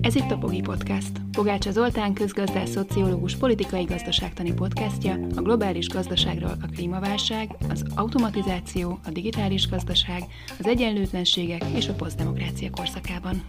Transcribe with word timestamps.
Ez 0.00 0.14
itt 0.14 0.30
a 0.30 0.38
Pogi 0.40 0.60
Podcast. 0.60 1.10
Pogácsa 1.32 1.70
Zoltán 1.70 2.12
közgazdás, 2.12 2.68
szociológus, 2.68 3.36
politikai 3.36 3.84
gazdaságtani 3.84 4.52
podcastja 4.52 5.18
a 5.36 5.40
globális 5.40 5.88
gazdaságról 5.88 6.56
a 6.62 6.66
klímaválság, 6.66 7.56
az 7.68 7.84
automatizáció, 7.94 8.98
a 9.06 9.10
digitális 9.10 9.68
gazdaság, 9.68 10.22
az 10.58 10.66
egyenlőtlenségek 10.66 11.64
és 11.76 11.88
a 11.88 11.94
posztdemokrácia 11.94 12.70
korszakában. 12.70 13.42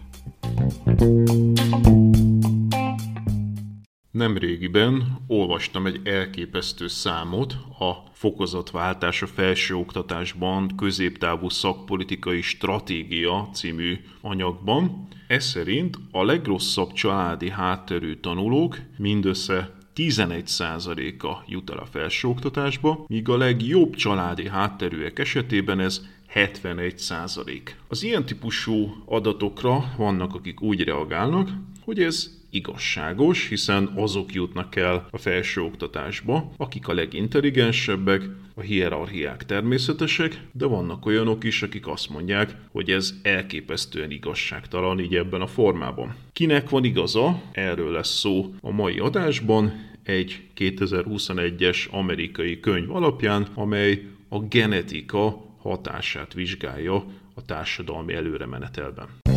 Nemrégiben 4.16 5.18
olvastam 5.26 5.86
egy 5.86 6.00
elképesztő 6.04 6.88
számot 6.88 7.52
a 7.78 7.92
fokozatváltás 8.12 9.22
a 9.22 9.26
felsőoktatásban 9.26 10.76
középtávú 10.76 11.48
szakpolitikai 11.48 12.40
stratégia 12.40 13.48
című 13.52 13.98
anyagban. 14.20 15.08
Ez 15.28 15.44
szerint 15.44 15.98
a 16.10 16.24
legrosszabb 16.24 16.92
családi 16.92 17.50
hátterű 17.50 18.14
tanulók 18.14 18.78
mindössze 18.98 19.74
11%-a 19.96 21.44
jut 21.46 21.70
el 21.70 21.78
a 21.78 21.86
felsőoktatásba, 21.86 23.04
míg 23.08 23.28
a 23.28 23.36
legjobb 23.36 23.94
családi 23.94 24.48
hátterűek 24.48 25.18
esetében 25.18 25.80
ez 25.80 26.06
71 26.26 26.98
százalék. 26.98 27.76
Az 27.88 28.02
ilyen 28.02 28.26
típusú 28.26 29.02
adatokra 29.04 29.94
vannak, 29.96 30.34
akik 30.34 30.60
úgy 30.60 30.84
reagálnak, 30.84 31.50
hogy 31.84 32.02
ez 32.02 32.35
igazságos, 32.56 33.48
hiszen 33.48 33.92
azok 33.94 34.34
jutnak 34.34 34.76
el 34.76 35.06
a 35.10 35.18
felsőoktatásba, 35.18 36.52
akik 36.56 36.88
a 36.88 36.94
legintelligensebbek, 36.94 38.22
a 38.54 38.60
hierarchiák 38.60 39.44
természetesek, 39.46 40.40
de 40.52 40.66
vannak 40.66 41.06
olyanok 41.06 41.44
is, 41.44 41.62
akik 41.62 41.86
azt 41.86 42.10
mondják, 42.10 42.56
hogy 42.72 42.90
ez 42.90 43.14
elképesztően 43.22 44.10
igazságtalan 44.10 45.00
így 45.00 45.14
ebben 45.14 45.40
a 45.40 45.46
formában. 45.46 46.14
Kinek 46.32 46.68
van 46.68 46.84
igaza? 46.84 47.42
Erről 47.52 47.92
lesz 47.92 48.18
szó 48.18 48.54
a 48.60 48.70
mai 48.70 48.98
adásban, 48.98 49.72
egy 50.02 50.42
2021-es 50.56 51.90
amerikai 51.90 52.60
könyv 52.60 52.90
alapján, 52.90 53.46
amely 53.54 54.06
a 54.28 54.38
genetika 54.38 55.44
hatását 55.58 56.32
vizsgálja 56.32 56.94
a 57.34 57.44
társadalmi 57.44 58.14
előremenetelben. 58.14 59.35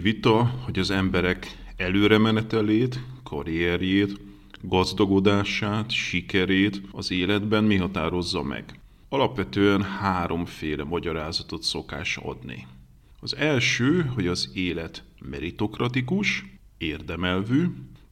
Vita, 0.00 0.44
hogy 0.64 0.78
az 0.78 0.90
emberek 0.90 1.58
előremenetelét, 1.76 3.00
karrierjét, 3.22 4.20
gazdagodását, 4.62 5.90
sikerét 5.90 6.80
az 6.92 7.10
életben 7.10 7.64
mi 7.64 7.76
határozza 7.76 8.42
meg. 8.42 8.80
Alapvetően 9.08 9.82
háromféle 9.82 10.84
magyarázatot 10.84 11.62
szokás 11.62 12.16
adni. 12.16 12.66
Az 13.20 13.36
első, 13.36 14.10
hogy 14.14 14.26
az 14.26 14.50
élet 14.54 15.04
meritokratikus, 15.18 16.44
érdemelvű, 16.78 17.64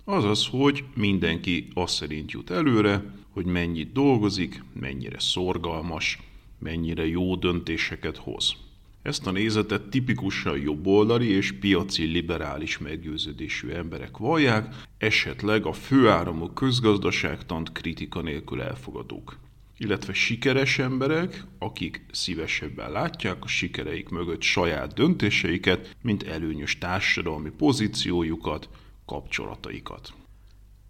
azaz, 0.05 0.47
hogy 0.47 0.85
mindenki 0.95 1.69
azt 1.75 1.95
szerint 1.95 2.31
jut 2.31 2.51
előre, 2.51 3.05
hogy 3.31 3.45
mennyit 3.45 3.93
dolgozik, 3.93 4.63
mennyire 4.81 5.19
szorgalmas, 5.19 6.19
mennyire 6.59 7.07
jó 7.07 7.37
döntéseket 7.37 8.17
hoz. 8.17 8.57
Ezt 9.03 9.27
a 9.27 9.31
nézetet 9.31 9.83
tipikusan 9.83 10.59
jobboldali 10.59 11.29
és 11.29 11.53
piaci 11.53 12.05
liberális 12.05 12.79
meggyőződésű 12.79 13.69
emberek 13.69 14.17
vallják, 14.17 14.75
esetleg 14.99 15.67
a 15.67 15.73
főáramú 15.73 16.47
közgazdaságtant 16.47 17.73
kritika 17.73 18.21
nélkül 18.21 18.63
elfogadók 18.63 19.39
illetve 19.79 20.13
sikeres 20.13 20.79
emberek, 20.79 21.45
akik 21.59 22.05
szívesebben 22.13 22.91
látják 22.91 23.45
a 23.45 23.47
sikereik 23.47 24.09
mögött 24.09 24.43
saját 24.43 24.95
döntéseiket, 24.95 25.97
mint 26.03 26.23
előnyös 26.23 26.79
társadalmi 26.79 27.51
pozíciójukat, 27.51 28.69
kapcsolataikat. 29.07 30.13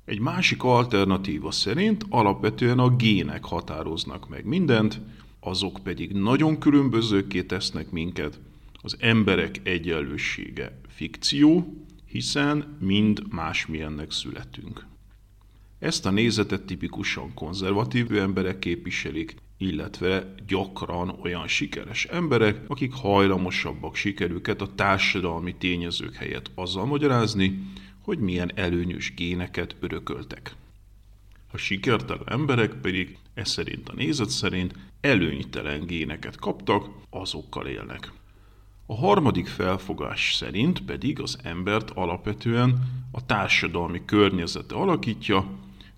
Egy 0.04 0.20
másik 0.20 0.62
alternatíva 0.62 1.50
szerint 1.50 2.04
alapvetően 2.08 2.78
a 2.78 2.97
gének 2.97 3.44
határoznak 3.44 4.28
meg 4.28 4.44
mindent, 4.44 5.00
azok 5.41 5.78
pedig 5.82 6.12
nagyon 6.12 6.59
különbözőké 6.59 7.43
tesznek 7.43 7.91
minket. 7.91 8.41
Az 8.82 8.97
emberek 9.00 9.60
egyenlősége 9.62 10.81
fikció, 10.88 11.76
hiszen 12.06 12.76
mind 12.81 13.22
másmilyennek 13.31 14.10
születünk. 14.10 14.87
Ezt 15.78 16.06
a 16.06 16.10
nézetet 16.10 16.62
tipikusan 16.62 17.34
konzervatív 17.34 18.12
emberek 18.12 18.59
képviselik, 18.59 19.34
illetve 19.56 20.34
gyakran 20.47 21.19
olyan 21.22 21.48
sikeres 21.48 22.04
emberek, 22.04 22.60
akik 22.66 22.93
hajlamosabbak 22.93 23.94
sikerüket 23.94 24.60
a 24.60 24.75
társadalmi 24.75 25.54
tényezők 25.54 26.15
helyett 26.15 26.50
azzal 26.54 26.87
magyarázni, 26.87 27.62
hogy 28.00 28.19
milyen 28.19 28.53
előnyös 28.54 29.15
géneket 29.15 29.77
örököltek. 29.81 30.54
A 31.53 31.56
sikertelen 31.56 32.28
emberek 32.28 32.75
pedig 32.75 33.19
ez 33.34 33.48
szerint 33.48 33.88
a 33.88 33.94
nézet 33.94 34.31
szerint 34.31 34.75
előnytelen 35.00 35.86
géneket 35.86 36.36
kaptak, 36.36 36.88
azokkal 37.10 37.66
élnek. 37.66 38.12
A 38.86 38.97
harmadik 38.97 39.47
felfogás 39.47 40.34
szerint 40.34 40.82
pedig 40.84 41.20
az 41.20 41.38
embert 41.42 41.91
alapvetően 41.91 42.78
a 43.12 43.26
társadalmi 43.26 44.04
környezete 44.04 44.75
alakítja, 44.75 45.50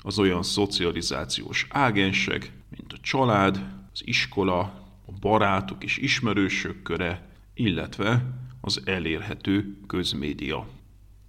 az 0.03 0.19
olyan 0.19 0.43
szocializációs 0.43 1.67
ágensek, 1.71 2.53
mint 2.77 2.93
a 2.93 2.99
család, 3.01 3.57
az 3.93 4.03
iskola, 4.05 4.61
a 5.07 5.13
barátok 5.21 5.85
és 5.85 5.99
ismerősök 5.99 6.83
köre, 6.83 7.29
illetve 7.55 8.25
az 8.61 8.83
elérhető 8.85 9.77
közmédia. 9.87 10.67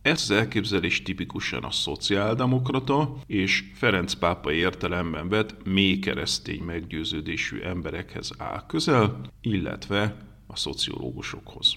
Ez 0.01 0.21
az 0.21 0.31
elképzelés 0.31 1.01
tipikusan 1.01 1.63
a 1.63 1.71
szociáldemokrata 1.71 3.17
és 3.25 3.63
Ferenc 3.73 4.13
pápa 4.13 4.51
értelemben 4.51 5.29
vett 5.29 5.65
mély 5.65 5.99
keresztény 5.99 6.61
meggyőződésű 6.61 7.59
emberekhez 7.59 8.31
áll 8.37 8.65
közel, 8.67 9.21
illetve 9.41 10.17
a 10.47 10.55
szociológusokhoz. 10.55 11.75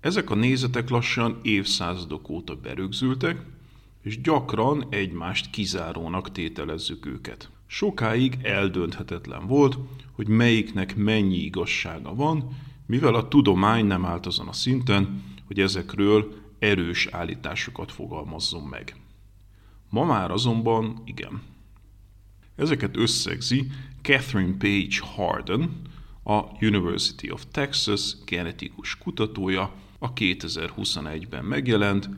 Ezek 0.00 0.30
a 0.30 0.34
nézetek 0.34 0.88
lassan 0.88 1.40
évszázadok 1.42 2.28
óta 2.28 2.54
berögzültek, 2.54 3.42
és 4.02 4.20
gyakran 4.20 4.86
egymást 4.90 5.50
kizárónak 5.50 6.32
tételezzük 6.32 7.06
őket. 7.06 7.50
Sokáig 7.66 8.38
eldönthetetlen 8.42 9.46
volt, 9.46 9.78
hogy 10.12 10.28
melyiknek 10.28 10.96
mennyi 10.96 11.36
igazsága 11.36 12.14
van, 12.14 12.56
mivel 12.86 13.14
a 13.14 13.28
tudomány 13.28 13.86
nem 13.86 14.04
állt 14.04 14.26
azon 14.26 14.48
a 14.48 14.52
szinten, 14.52 15.22
hogy 15.46 15.60
ezekről 15.60 16.43
erős 16.58 17.06
állításokat 17.06 17.92
fogalmazzon 17.92 18.62
meg. 18.62 18.94
Ma 19.90 20.04
már 20.04 20.30
azonban 20.30 21.02
igen. 21.04 21.42
Ezeket 22.56 22.96
összegzi 22.96 23.66
Catherine 24.02 24.56
Page 24.58 25.00
Harden, 25.00 25.82
a 26.24 26.42
University 26.60 27.30
of 27.30 27.44
Texas 27.50 28.16
genetikus 28.24 28.98
kutatója, 28.98 29.74
a 29.98 30.12
2021-ben 30.12 31.44
megjelent 31.44 32.08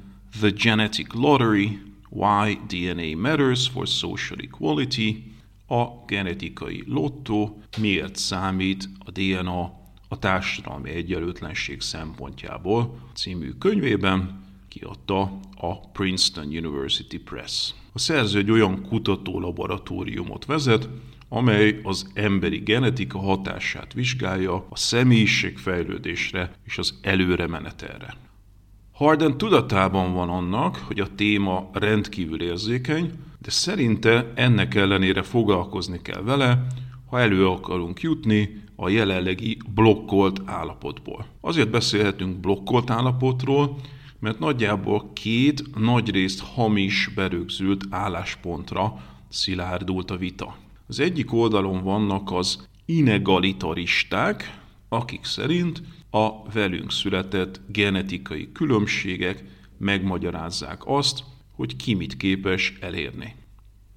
The 0.41 0.51
Genetic 0.51 1.13
Lottery, 1.13 1.79
Why 2.09 2.59
DNA 2.67 3.21
Matters 3.21 3.69
for 3.69 3.89
Social 3.89 4.39
Equality, 4.41 5.35
a 5.67 5.85
genetikai 6.07 6.83
lottó, 6.87 7.63
miért 7.79 8.17
számít 8.17 8.89
a 8.99 9.11
DNA 9.11 9.86
a 10.09 10.19
társadalmi 10.19 10.91
egyenlőtlenség 10.91 11.81
szempontjából 11.81 12.99
című 13.15 13.51
könyvében 13.59 14.45
kiadta 14.69 15.21
a 15.57 15.91
Princeton 15.91 16.47
University 16.47 17.17
Press. 17.25 17.75
A 17.93 17.99
szerző 17.99 18.39
egy 18.39 18.51
olyan 18.51 18.83
kutató 18.83 19.41
laboratóriumot 19.41 20.45
vezet, 20.45 20.89
amely 21.29 21.81
az 21.83 22.11
emberi 22.15 22.59
genetika 22.59 23.19
hatását 23.19 23.93
vizsgálja 23.93 24.67
a 24.69 24.77
személyiségfejlődésre 24.77 26.53
és 26.65 26.79
az 26.79 26.99
előre 27.03 27.47
menetelre. 27.47 28.15
Harden 28.93 29.39
tudatában 29.39 30.13
van 30.13 30.29
annak, 30.29 30.77
hogy 30.77 31.01
a 31.01 31.15
téma 31.15 31.71
rendkívül 31.73 32.43
érzékeny, 32.43 33.13
de 33.39 33.51
szerinte 33.51 34.33
ennek 34.35 34.75
ellenére 34.75 35.23
foglalkozni 35.23 36.03
kell 36.03 36.23
vele, 36.23 36.67
ha 37.07 37.21
elő 37.21 37.47
akarunk 37.47 38.01
jutni 38.01 38.65
a 38.77 38.89
jelenlegi 38.89 39.59
blokkolt 39.75 40.41
állapotból. 40.45 41.27
Azért 41.41 41.71
beszélhetünk 41.71 42.37
blokkolt 42.37 42.91
állapotról, 42.91 43.77
mert 44.19 44.39
nagyjából 44.39 45.11
két 45.13 45.77
nagyrészt 45.79 46.41
hamis 46.41 47.11
berögzült 47.15 47.85
álláspontra 47.91 49.03
szilárdult 49.29 50.11
a 50.11 50.17
vita. 50.17 50.57
Az 50.89 51.01
egyik 51.01 51.33
oldalon 51.33 51.83
vannak 51.83 52.33
az 52.33 52.69
inegalitaristák, 52.85 54.61
akik 54.89 55.25
szerint 55.25 55.83
a 56.11 56.49
velünk 56.53 56.93
született 56.93 57.61
genetikai 57.69 58.53
különbségek 58.53 59.45
megmagyarázzák 59.79 60.83
azt, 60.87 61.25
hogy 61.53 61.77
ki 61.77 61.95
mit 61.95 62.17
képes 62.17 62.75
elérni. 62.81 63.35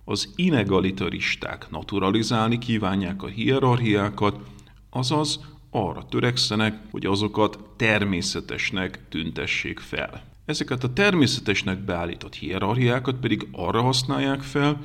Az 0.06 0.34
inegalitaristák 0.36 1.70
naturalizálni 1.70 2.58
kívánják 2.58 3.24
a 3.24 3.28
hierarchiákat, 3.28 4.40
azaz 4.90 5.40
arra 5.70 6.06
törekszenek, 6.06 6.80
hogy 6.92 7.06
azokat 7.06 7.60
természetesnek 7.76 9.00
tüntessék 9.10 9.80
fel. 9.80 10.24
Ezeket 10.46 10.84
a 10.84 10.94
természetesnek 10.94 11.80
beállított 11.80 12.36
hierarchiákat 12.36 13.16
pedig 13.16 13.48
arra 13.52 13.82
használják 13.82 14.42
fel, 14.42 14.82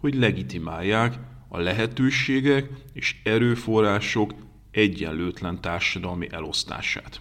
hogy 0.00 0.14
legitimálják 0.14 1.18
a 1.48 1.58
lehetőségek 1.58 2.70
és 2.92 3.16
erőforrások 3.24 4.34
egyenlőtlen 4.70 5.60
társadalmi 5.60 6.26
elosztását. 6.30 7.20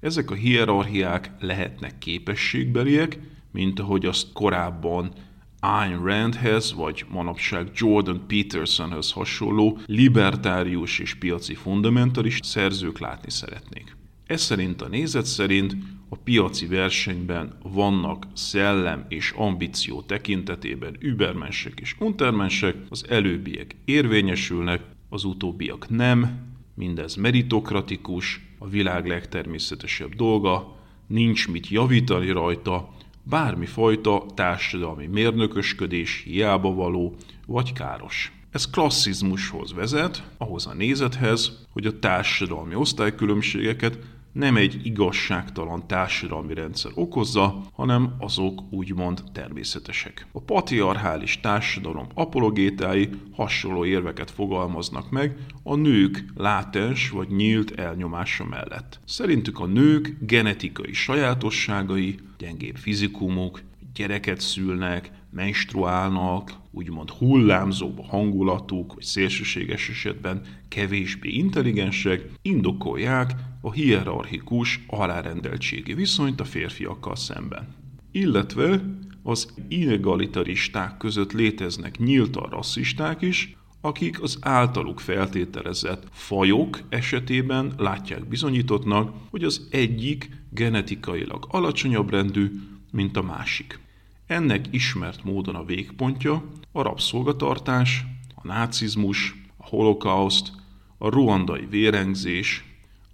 Ezek 0.00 0.30
a 0.30 0.34
hierarchiák 0.34 1.30
lehetnek 1.40 1.98
képességbeliek, 1.98 3.18
mint 3.50 3.80
ahogy 3.80 4.06
azt 4.06 4.32
korábban 4.32 5.12
Ayn 5.60 6.02
Randhez, 6.02 6.74
vagy 6.74 7.04
manapság 7.08 7.70
Jordan 7.74 8.26
Petersonhez 8.26 9.12
hasonló 9.12 9.78
libertárius 9.86 10.98
és 10.98 11.14
piaci 11.14 11.54
fundamentalist 11.54 12.44
szerzők 12.44 12.98
látni 12.98 13.30
szeretnék. 13.30 13.96
Ez 14.26 14.40
szerint 14.40 14.82
a 14.82 14.88
nézet 14.88 15.26
szerint 15.26 15.76
a 16.08 16.16
piaci 16.16 16.66
versenyben 16.66 17.58
vannak 17.62 18.26
szellem 18.34 19.04
és 19.08 19.30
ambíció 19.36 20.02
tekintetében 20.02 20.96
übermensek 21.00 21.80
és 21.80 21.96
untermensek, 21.98 22.76
az 22.88 23.04
előbbiek 23.08 23.76
érvényesülnek, 23.84 24.82
az 25.08 25.24
utóbbiak 25.24 25.88
nem, 25.88 26.46
mindez 26.74 27.14
meritokratikus, 27.14 28.40
a 28.58 28.68
világ 28.68 29.06
legtermészetesebb 29.06 30.14
dolga, 30.14 30.76
nincs 31.06 31.48
mit 31.48 31.68
javítani 31.68 32.30
rajta, 32.30 32.96
bármifajta 33.28 34.24
társadalmi 34.34 35.06
mérnökösködés 35.06 36.22
hiába 36.24 36.74
való 36.74 37.14
vagy 37.46 37.72
káros. 37.72 38.32
Ez 38.50 38.70
klasszizmushoz 38.70 39.74
vezet, 39.74 40.22
ahhoz 40.38 40.66
a 40.66 40.74
nézethez, 40.74 41.66
hogy 41.72 41.86
a 41.86 41.98
társadalmi 41.98 42.74
osztálykülönbségeket 42.74 43.98
nem 44.38 44.56
egy 44.56 44.80
igazságtalan 44.86 45.86
társadalmi 45.86 46.54
rendszer 46.54 46.90
okozza, 46.94 47.60
hanem 47.72 48.14
azok 48.18 48.62
úgymond 48.70 49.22
természetesek. 49.32 50.26
A 50.32 50.40
patriarchális 50.40 51.40
társadalom 51.40 52.06
apologétái 52.14 53.08
hasonló 53.32 53.84
érveket 53.84 54.30
fogalmaznak 54.30 55.10
meg 55.10 55.36
a 55.62 55.74
nők 55.74 56.24
látens 56.36 57.10
vagy 57.10 57.28
nyílt 57.28 57.70
elnyomása 57.70 58.44
mellett. 58.44 59.00
Szerintük 59.04 59.60
a 59.60 59.66
nők 59.66 60.16
genetikai 60.20 60.92
sajátosságai, 60.92 62.18
gyengébb 62.38 62.76
fizikumuk, 62.76 63.60
gyereket 63.94 64.40
szülnek, 64.40 65.10
menstruálnak, 65.30 66.52
úgymond 66.70 67.10
hullámzóbb 67.10 68.00
hangulatuk, 68.06 68.94
vagy 68.94 69.04
szélsőséges 69.04 69.88
esetben 69.88 70.42
kevésbé 70.68 71.28
intelligensek, 71.28 72.24
indokolják 72.42 73.32
a 73.60 73.72
hierarchikus 73.72 74.84
alárendeltségi 74.86 75.94
viszonyt 75.94 76.40
a 76.40 76.44
férfiakkal 76.44 77.16
szemben. 77.16 77.74
Illetve 78.10 78.80
az 79.22 79.54
illegalitaristák 79.68 80.96
között 80.96 81.32
léteznek 81.32 81.98
nyíltan 81.98 82.50
rasszisták 82.50 83.20
is, 83.20 83.56
akik 83.80 84.22
az 84.22 84.38
általuk 84.40 85.00
feltételezett 85.00 86.06
fajok 86.12 86.80
esetében 86.88 87.72
látják 87.76 88.28
bizonyítottnak, 88.28 89.14
hogy 89.30 89.44
az 89.44 89.66
egyik 89.70 90.30
genetikailag 90.50 91.46
alacsonyabb 91.50 92.10
rendű, 92.10 92.50
mint 92.92 93.16
a 93.16 93.22
másik. 93.22 93.78
Ennek 94.26 94.66
ismert 94.70 95.24
módon 95.24 95.54
a 95.54 95.64
végpontja 95.64 96.44
a 96.72 96.82
rabszolgatartás, 96.82 98.04
a 98.34 98.46
nácizmus, 98.46 99.34
a 99.56 99.66
holokauszt, 99.66 100.52
a 100.98 101.08
ruandai 101.08 101.66
vérengzés, 101.70 102.64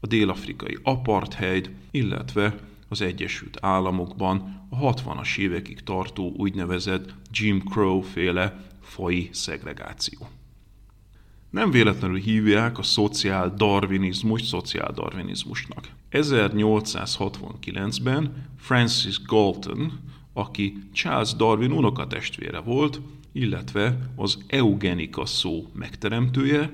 a 0.05 0.07
dél-afrikai 0.07 0.79
apartheid, 0.83 1.71
illetve 1.91 2.55
az 2.89 3.01
Egyesült 3.01 3.59
Államokban 3.61 4.67
a 4.71 4.77
60-as 4.77 5.39
évekig 5.39 5.81
tartó 5.81 6.35
úgynevezett 6.37 7.15
Jim 7.31 7.61
Crow 7.61 8.01
féle 8.01 8.67
fai 8.81 9.29
szegregáció. 9.33 10.29
Nem 11.51 11.71
véletlenül 11.71 12.17
hívják 12.17 12.79
a 12.79 12.83
szociál 12.83 13.55
darwinizmus 13.55 14.43
szociál 14.43 14.93
darwinizmusnak. 14.93 15.89
1869-ben 16.11 18.49
Francis 18.59 19.23
Galton, 19.23 19.93
aki 20.33 20.79
Charles 20.93 21.35
Darwin 21.35 21.73
unokatestvére 21.73 22.59
volt, 22.59 23.01
illetve 23.33 24.11
az 24.17 24.39
eugenika 24.47 25.27
szó 25.27 25.71
megteremtője, 25.73 26.73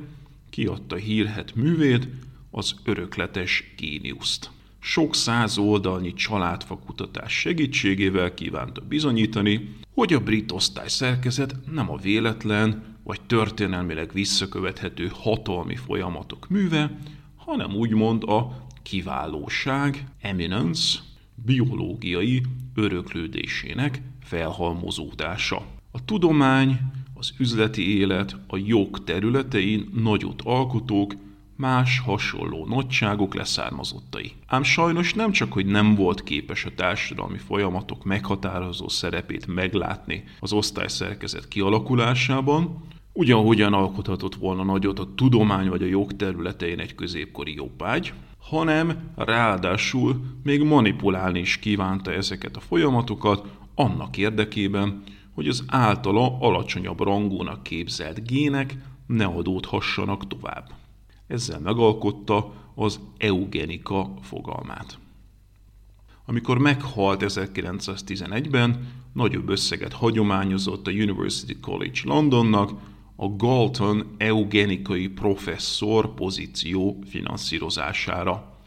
kiadta 0.51 0.97
hírhet 0.97 1.55
művét, 1.55 2.09
az 2.51 2.75
örökletes 2.85 3.75
géniuszt. 3.77 4.51
Sok 4.79 5.15
száz 5.15 5.59
oldalnyi 5.59 6.13
családfakutatás 6.13 7.33
segítségével 7.33 8.35
kívánta 8.35 8.81
bizonyítani, 8.81 9.75
hogy 9.95 10.13
a 10.13 10.21
brit 10.21 10.53
osztály 10.53 10.89
szerkezet 10.89 11.55
nem 11.73 11.91
a 11.91 11.97
véletlen 11.97 12.91
vagy 13.03 13.21
történelmileg 13.21 14.13
visszakövethető 14.13 15.11
hatalmi 15.13 15.77
folyamatok 15.77 16.49
műve, 16.49 16.99
hanem 17.37 17.75
úgymond 17.75 18.23
a 18.23 18.67
kiválóság, 18.83 20.05
eminence, 20.21 20.99
biológiai 21.35 22.43
öröklődésének 22.75 24.03
felhalmozódása. 24.23 25.67
A 25.91 26.05
tudomány, 26.05 26.81
az 27.15 27.33
üzleti 27.39 27.99
élet, 27.99 28.37
a 28.47 28.57
jog 28.57 29.05
területein 29.05 29.91
nagyot 29.95 30.43
alkotók 30.45 31.15
más 31.61 31.99
hasonló 31.99 32.67
nagyságok 32.67 33.35
leszármazottai. 33.35 34.33
Ám 34.47 34.63
sajnos 34.63 35.15
nem 35.15 35.33
csak, 35.33 35.53
hogy 35.53 35.67
nem 35.67 35.95
volt 35.95 36.23
képes 36.23 36.65
a 36.65 36.75
társadalmi 36.75 37.39
folyamatok 37.39 38.05
meghatározó 38.05 38.89
szerepét 38.89 39.47
meglátni 39.47 40.25
az 40.41 40.53
osztályszerkezet 40.53 41.49
kialakulásában, 41.49 42.85
ugyanhogyan 43.13 43.73
alkothatott 43.73 44.35
volna 44.35 44.65
nagyot 44.65 44.99
a 44.99 45.09
tudomány 45.15 45.69
vagy 45.69 45.83
a 45.83 45.87
jog 45.87 46.17
területein 46.17 46.79
egy 46.79 46.95
középkori 46.95 47.55
jobbágy, 47.55 48.13
hanem 48.39 49.13
ráadásul 49.17 50.21
még 50.43 50.63
manipulálni 50.63 51.39
is 51.39 51.59
kívánta 51.59 52.13
ezeket 52.13 52.57
a 52.57 52.61
folyamatokat 52.61 53.47
annak 53.75 54.17
érdekében, 54.17 55.03
hogy 55.35 55.49
az 55.49 55.65
általa 55.67 56.37
alacsonyabb 56.41 57.01
rangúnak 57.01 57.63
képzelt 57.63 58.27
gének 58.27 58.75
ne 59.07 59.25
adódhassanak 59.25 60.27
tovább. 60.27 60.80
Ezzel 61.31 61.61
megalkotta 61.61 62.53
az 62.75 63.01
eugenika 63.19 64.15
fogalmát. 64.23 64.99
Amikor 66.27 66.59
meghalt 66.59 67.25
1911-ben, 67.27 68.89
nagyobb 69.13 69.49
összeget 69.49 69.93
hagyományozott 69.93 70.87
a 70.87 70.91
University 70.91 71.61
College 71.61 72.01
Londonnak, 72.05 72.71
a 73.17 73.29
Galton 73.37 74.15
eugenikai 74.19 75.09
professzor 75.09 76.15
pozíció 76.15 77.03
finanszírozására. 77.07 78.59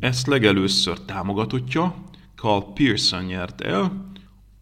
Ezt 0.00 0.26
legelőször 0.26 1.00
támogatottja 1.00 1.94
Carl 2.34 2.72
Pearson 2.74 3.24
nyert 3.24 3.60
el, 3.60 4.10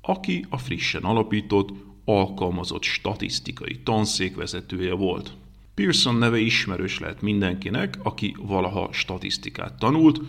aki 0.00 0.47
a 0.49 0.59
frissen 0.59 1.02
alapított, 1.02 1.68
alkalmazott 2.04 2.82
statisztikai 2.82 3.80
tanszék 3.82 4.37
vezetője 4.37 4.94
volt. 4.94 5.37
Pearson 5.80 6.16
neve 6.16 6.38
ismerős 6.38 6.99
lehet 6.99 7.22
mindenkinek, 7.22 7.99
aki 8.02 8.37
valaha 8.38 8.92
statisztikát 8.92 9.78
tanult, 9.78 10.20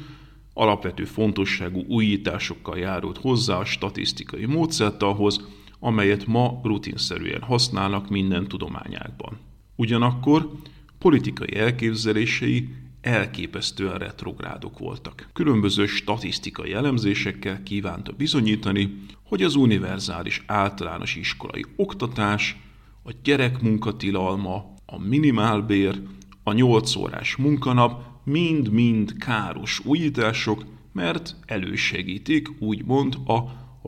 alapvető 0.54 1.06
fontosságú 1.06 1.84
újításokkal 1.88 2.78
járult 2.78 3.18
hozzá 3.18 3.58
a 3.58 3.66
statisztikai 3.66 4.46
módszertanhoz, 4.46 5.48
amelyet 5.80 6.26
ma 6.26 6.60
rutinszerűen 6.64 7.42
használnak 7.42 8.10
minden 8.10 8.48
tudományákban. 8.48 9.40
Ugyanakkor 9.76 10.52
politikai 10.98 11.56
elképzelései 11.56 12.70
elképesztően 13.02 13.98
retrográdok 13.98 14.80
voltak. 14.80 15.30
Különböző 15.34 15.86
statisztikai 15.86 16.74
elemzésekkel 16.74 17.64
kívánta 17.64 18.12
bizonyítani, 18.12 18.98
hogy 19.24 19.44
az 19.44 19.56
univerzális 19.56 20.44
általános 20.46 21.16
iskolai 21.16 21.66
oktatás, 21.76 22.58
a 23.04 23.12
gyerekmunkatilalma, 23.24 24.71
a 24.92 25.00
minimálbér, 25.00 26.02
a 26.44 26.54
8 26.54 26.96
órás 26.96 27.36
munkanap 27.36 28.04
mind-mind 28.24 29.18
káros 29.18 29.82
újítások, 29.86 30.66
mert 30.94 31.36
elősegítik 31.46 32.48
úgymond 32.60 33.18
a 33.28 33.40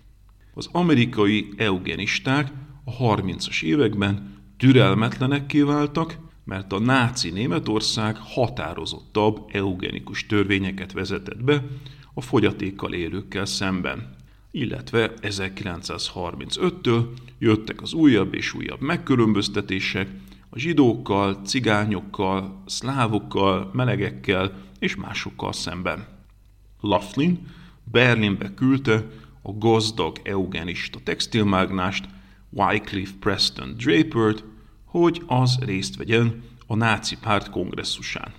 Az 0.53 0.69
amerikai 0.71 1.49
eugenisták 1.57 2.51
a 2.83 2.91
30-as 2.91 3.63
években 3.63 4.39
türelmetlenekké 4.57 5.61
váltak, 5.61 6.17
mert 6.43 6.73
a 6.73 6.79
náci 6.79 7.29
Németország 7.29 8.17
határozottabb 8.17 9.49
eugenikus 9.51 10.25
törvényeket 10.25 10.91
vezetett 10.91 11.43
be 11.43 11.63
a 12.13 12.21
fogyatékkal 12.21 12.93
élőkkel 12.93 13.45
szemben. 13.45 14.15
Illetve 14.51 15.13
1935-től 15.21 17.05
jöttek 17.39 17.81
az 17.81 17.93
újabb 17.93 18.33
és 18.33 18.53
újabb 18.53 18.81
megkülönböztetések 18.81 20.07
a 20.53 20.59
zsidókkal, 20.59 21.41
cigányokkal, 21.45 22.63
szlávokkal, 22.65 23.69
melegekkel 23.73 24.51
és 24.79 24.95
másokkal 24.95 25.53
szemben. 25.53 26.07
Laughlin 26.81 27.47
Berlinbe 27.83 28.53
küldte 28.53 29.07
a 29.41 29.51
gazdag 29.57 30.17
eugenista 30.23 30.99
textilmágnást 31.03 32.05
Wycliffe 32.49 33.13
Preston 33.19 33.75
Drapert, 33.77 34.43
hogy 34.85 35.21
az 35.27 35.57
részt 35.59 35.95
vegyen 35.95 36.43
a 36.67 36.75
náci 36.75 37.17
párt 37.21 37.49
kongresszusán. 37.49 38.33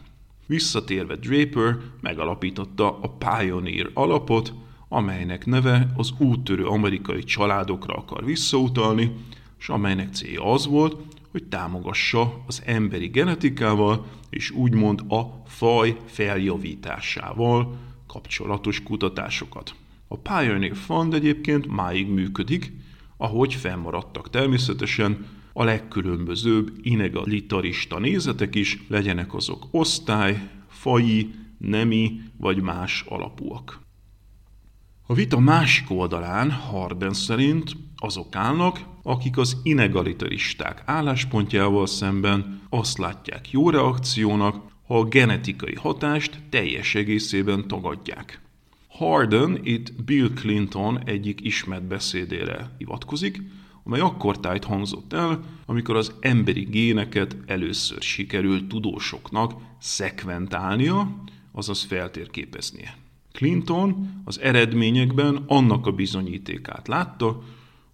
Visszatérve 0.46 1.16
Draper 1.16 1.76
megalapította 2.00 2.98
a 2.98 3.08
Pioneer 3.08 3.90
alapot, 3.94 4.52
amelynek 4.88 5.46
neve 5.46 5.92
az 5.96 6.10
úttörő 6.18 6.64
amerikai 6.64 7.22
családokra 7.24 7.94
akar 7.94 8.24
visszautalni, 8.24 9.12
és 9.58 9.68
amelynek 9.68 10.14
célja 10.14 10.52
az 10.52 10.66
volt, 10.66 10.96
hogy 11.32 11.44
támogassa 11.44 12.42
az 12.46 12.62
emberi 12.64 13.06
genetikával 13.06 14.06
és 14.30 14.50
úgymond 14.50 15.00
a 15.08 15.42
faj 15.46 15.96
feljavításával 16.06 17.76
kapcsolatos 18.06 18.82
kutatásokat. 18.82 19.74
A 20.08 20.16
Pioneer 20.16 20.76
Fund 20.76 21.14
egyébként 21.14 21.66
máig 21.66 22.08
működik, 22.08 22.72
ahogy 23.16 23.54
fennmaradtak 23.54 24.30
természetesen 24.30 25.26
a 25.52 25.64
legkülönbözőbb 25.64 26.72
inegalitarista 26.82 27.98
nézetek 27.98 28.54
is, 28.54 28.84
legyenek 28.88 29.34
azok 29.34 29.66
osztály, 29.70 30.48
faji, 30.68 31.34
nemi 31.58 32.20
vagy 32.36 32.62
más 32.62 33.04
alapúak. 33.08 33.80
A 35.06 35.14
vita 35.14 35.38
másik 35.38 35.90
oldalán 35.90 36.50
Harden 36.50 37.12
szerint 37.12 37.76
azok 37.96 38.36
állnak, 38.36 38.80
akik 39.02 39.36
az 39.36 39.56
inegalitaristák 39.62 40.82
álláspontjával 40.84 41.86
szemben 41.86 42.60
azt 42.70 42.98
látják 42.98 43.50
jó 43.50 43.70
reakciónak, 43.70 44.70
ha 44.86 44.98
a 44.98 45.04
genetikai 45.04 45.74
hatást 45.74 46.38
teljes 46.50 46.94
egészében 46.94 47.68
tagadják. 47.68 48.40
Harden 48.88 49.60
itt 49.62 50.02
Bill 50.04 50.28
Clinton 50.34 51.04
egyik 51.04 51.40
ismert 51.40 51.84
beszédére 51.84 52.74
hivatkozik, 52.78 53.42
amely 53.84 54.00
akkor 54.00 54.40
tájt 54.40 54.64
hangzott 54.64 55.12
el, 55.12 55.44
amikor 55.66 55.96
az 55.96 56.14
emberi 56.20 56.62
géneket 56.62 57.36
először 57.46 58.02
sikerült 58.02 58.68
tudósoknak 58.68 59.52
szekventálnia, 59.78 61.22
azaz 61.52 61.82
feltérképeznie. 61.82 62.96
Clinton 63.32 64.22
az 64.24 64.40
eredményekben 64.40 65.44
annak 65.46 65.86
a 65.86 65.92
bizonyítékát 65.92 66.88
látta, 66.88 67.42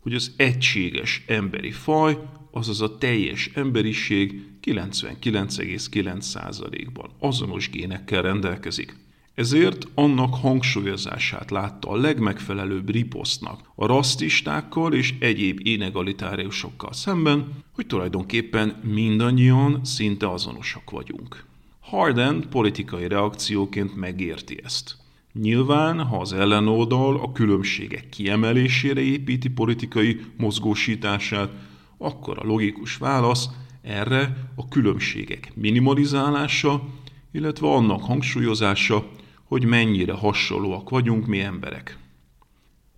hogy 0.08 0.16
az 0.16 0.32
egységes 0.36 1.24
emberi 1.26 1.70
faj, 1.70 2.18
azaz 2.50 2.80
a 2.80 2.98
teljes 2.98 3.50
emberiség 3.54 4.42
99,9%-ban 4.62 7.10
azonos 7.18 7.70
génekkel 7.70 8.22
rendelkezik. 8.22 8.96
Ezért 9.34 9.86
annak 9.94 10.34
hangsúlyozását 10.34 11.50
látta 11.50 11.88
a 11.88 11.96
legmegfelelőbb 11.96 12.90
riposztnak 12.90 13.60
a 13.74 13.86
rasszistákkal 13.86 14.94
és 14.94 15.14
egyéb 15.18 15.60
inegalitáriusokkal 15.62 16.92
szemben, 16.92 17.48
hogy 17.72 17.86
tulajdonképpen 17.86 18.80
mindannyian 18.82 19.84
szinte 19.84 20.30
azonosak 20.30 20.90
vagyunk. 20.90 21.44
Harden 21.80 22.46
politikai 22.50 23.08
reakcióként 23.08 23.96
megérti 23.96 24.60
ezt. 24.64 24.97
Nyilván, 25.40 26.02
ha 26.02 26.20
az 26.20 26.32
ellenoldal 26.32 27.16
a 27.16 27.32
különbségek 27.32 28.08
kiemelésére 28.08 29.00
építi 29.00 29.48
politikai 29.50 30.20
mozgósítását, 30.36 31.50
akkor 31.98 32.38
a 32.38 32.46
logikus 32.46 32.96
válasz 32.96 33.48
erre 33.82 34.50
a 34.54 34.68
különbségek 34.68 35.52
minimalizálása, 35.54 36.88
illetve 37.32 37.68
annak 37.68 38.04
hangsúlyozása, 38.04 39.10
hogy 39.44 39.64
mennyire 39.64 40.12
hasonlóak 40.12 40.90
vagyunk 40.90 41.26
mi 41.26 41.40
emberek. 41.40 41.98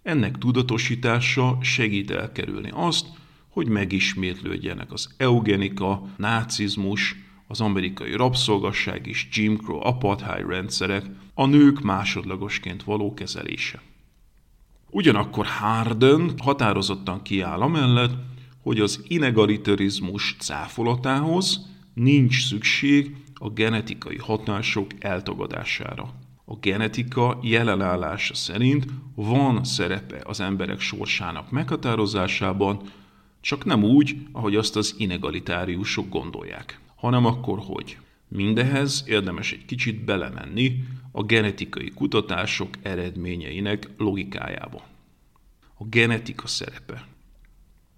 Ennek 0.02 0.38
tudatosítása 0.38 1.58
segít 1.60 2.10
elkerülni 2.10 2.70
azt, 2.72 3.06
hogy 3.48 3.68
megismétlődjenek 3.68 4.92
az 4.92 5.14
eugenika, 5.16 6.02
nácizmus, 6.16 7.16
az 7.50 7.60
amerikai 7.60 8.12
rabszolgasság 8.16 9.06
és 9.06 9.26
Jim 9.32 9.56
Crow 9.56 9.86
apartheid 9.86 10.46
rendszerek, 10.46 11.04
a 11.34 11.46
nők 11.46 11.80
másodlagosként 11.80 12.82
való 12.82 13.14
kezelése. 13.14 13.80
Ugyanakkor 14.90 15.46
Harden 15.46 16.32
határozottan 16.42 17.22
kiáll 17.22 17.60
amellett, 17.60 18.12
hogy 18.62 18.80
az 18.80 19.04
inegalitarizmus 19.08 20.36
cáfolatához 20.38 21.66
nincs 21.94 22.46
szükség 22.46 23.16
a 23.34 23.48
genetikai 23.48 24.16
hatások 24.16 24.86
eltagadására. 24.98 26.12
A 26.44 26.56
genetika 26.60 27.38
jelenállása 27.42 28.34
szerint 28.34 28.86
van 29.14 29.64
szerepe 29.64 30.20
az 30.24 30.40
emberek 30.40 30.80
sorsának 30.80 31.50
meghatározásában, 31.50 32.80
csak 33.40 33.64
nem 33.64 33.84
úgy, 33.84 34.16
ahogy 34.32 34.56
azt 34.56 34.76
az 34.76 34.94
inegalitáriusok 34.98 36.08
gondolják, 36.08 36.80
hanem 37.00 37.24
akkor 37.24 37.58
hogy. 37.58 37.98
Mindehez 38.28 39.04
érdemes 39.06 39.52
egy 39.52 39.64
kicsit 39.64 40.04
belemenni 40.04 40.84
a 41.12 41.22
genetikai 41.22 41.90
kutatások 41.94 42.68
eredményeinek 42.82 43.88
logikájába. 43.96 44.82
A 45.74 45.84
genetika 45.84 46.46
szerepe. 46.46 47.06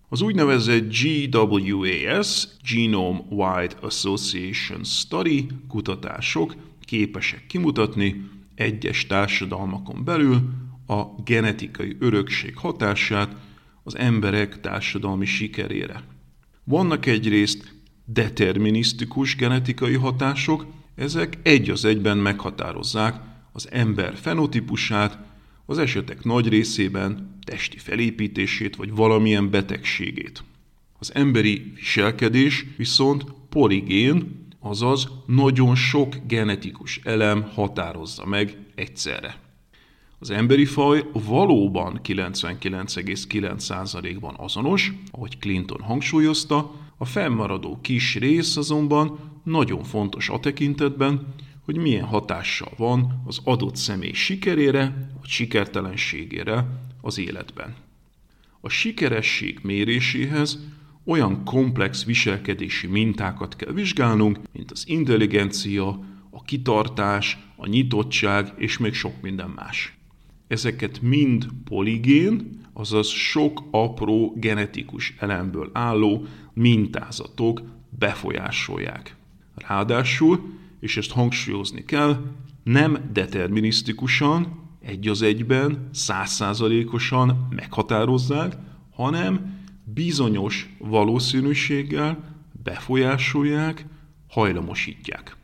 Az 0.09 0.21
úgynevezett 0.21 0.95
GWAS, 1.03 2.47
Genome 2.73 3.19
Wide 3.29 3.75
Association 3.81 4.85
Study 4.85 5.47
kutatások 5.69 6.55
képesek 6.81 7.47
kimutatni 7.47 8.31
egyes 8.55 9.07
társadalmakon 9.07 10.05
belül 10.05 10.41
a 10.87 11.05
genetikai 11.25 11.97
örökség 12.01 12.57
hatását 12.57 13.37
az 13.83 13.97
emberek 13.97 14.61
társadalmi 14.61 15.27
sikerére. 15.27 16.05
Vannak 16.65 17.07
egyrészt 17.07 17.82
determinisztikus 18.13 19.37
genetikai 19.37 19.95
hatások, 19.95 20.67
ezek 20.95 21.39
egy 21.43 21.71
az 21.71 21.85
egyben 21.85 22.19
meghatározzák 22.19 23.21
az 23.53 23.69
ember 23.71 24.17
fenotípusát, 24.17 25.19
az 25.67 25.79
esetek 25.79 26.25
nagy 26.25 26.49
részében 26.49 27.39
testi 27.45 27.79
felépítését 27.79 28.77
vagy 28.77 28.95
valamilyen 28.95 29.51
betegségét. 29.51 30.45
Az 30.99 31.15
emberi 31.15 31.73
viselkedés 31.75 32.67
viszont 32.77 33.25
poligén, 33.49 34.41
azaz 34.61 35.09
nagyon 35.27 35.75
sok 35.75 36.17
genetikus 36.27 37.01
elem 37.05 37.43
határozza 37.43 38.27
meg 38.27 38.57
egyszerre. 38.75 39.41
Az 40.19 40.31
emberi 40.31 40.65
faj 40.65 41.05
valóban 41.13 42.01
99,9%-ban 42.05 44.35
azonos, 44.39 44.93
ahogy 45.11 45.39
Clinton 45.39 45.81
hangsúlyozta, 45.81 46.82
a 47.03 47.05
fennmaradó 47.05 47.79
kis 47.81 48.17
rész 48.17 48.57
azonban 48.57 49.19
nagyon 49.45 49.85
fontos 49.85 50.29
a 50.29 50.41
tekintetben, 50.41 51.35
hogy 51.65 51.77
milyen 51.77 52.05
hatással 52.05 52.73
van 52.77 53.23
az 53.27 53.41
adott 53.45 53.77
személy 53.77 54.13
sikerére 54.13 55.09
vagy 55.21 55.29
sikertelenségére 55.29 56.67
az 57.01 57.19
életben. 57.19 57.75
A 58.61 58.69
sikeresség 58.69 59.59
méréséhez 59.63 60.59
olyan 61.05 61.45
komplex 61.45 62.05
viselkedési 62.05 62.87
mintákat 62.87 63.57
kell 63.57 63.73
vizsgálnunk, 63.73 64.39
mint 64.53 64.71
az 64.71 64.85
intelligencia, 64.89 65.89
a 66.31 66.43
kitartás, 66.43 67.39
a 67.57 67.67
nyitottság 67.67 68.53
és 68.57 68.79
még 68.79 68.95
sok 68.95 69.23
minden 69.23 69.51
más. 69.51 69.97
Ezeket 70.53 71.01
mind 71.03 71.47
poligén, 71.65 72.61
azaz 72.73 73.09
sok 73.09 73.63
apró 73.71 74.35
genetikus 74.37 75.15
elemből 75.19 75.71
álló 75.73 76.27
mintázatok 76.53 77.63
befolyásolják. 77.99 79.17
Ráadásul, 79.55 80.41
és 80.81 80.97
ezt 80.97 81.11
hangsúlyozni 81.11 81.85
kell, 81.85 82.25
nem 82.63 83.11
determinisztikusan, 83.13 84.61
egy 84.81 85.09
az 85.09 85.23
egyben, 85.23 85.89
százszázalékosan 85.93 87.47
meghatározzák, 87.51 88.57
hanem 88.91 89.61
bizonyos 89.85 90.75
valószínűséggel 90.79 92.39
befolyásolják, 92.63 93.87
hajlamosítják. 94.29 95.37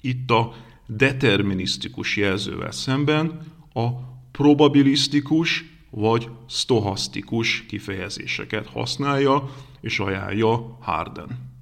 Itt 0.00 0.30
a 0.30 0.54
determinisztikus 0.86 2.16
jelzővel 2.16 2.72
szemben 2.72 3.54
a 3.72 4.14
probabilisztikus 4.36 5.64
vagy 5.90 6.28
stohasztikus 6.48 7.64
kifejezéseket 7.66 8.66
használja 8.66 9.54
és 9.80 9.98
ajánlja 9.98 10.76
Harden. 10.80 11.54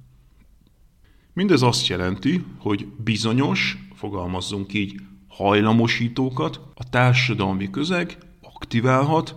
Mindez 1.33 1.61
azt 1.61 1.87
jelenti, 1.87 2.43
hogy 2.57 2.87
bizonyos, 3.03 3.77
fogalmazzunk 3.93 4.73
így, 4.73 5.01
hajlamosítókat 5.27 6.59
a 6.73 6.89
társadalmi 6.89 7.69
közeg 7.69 8.17
aktiválhat, 8.41 9.35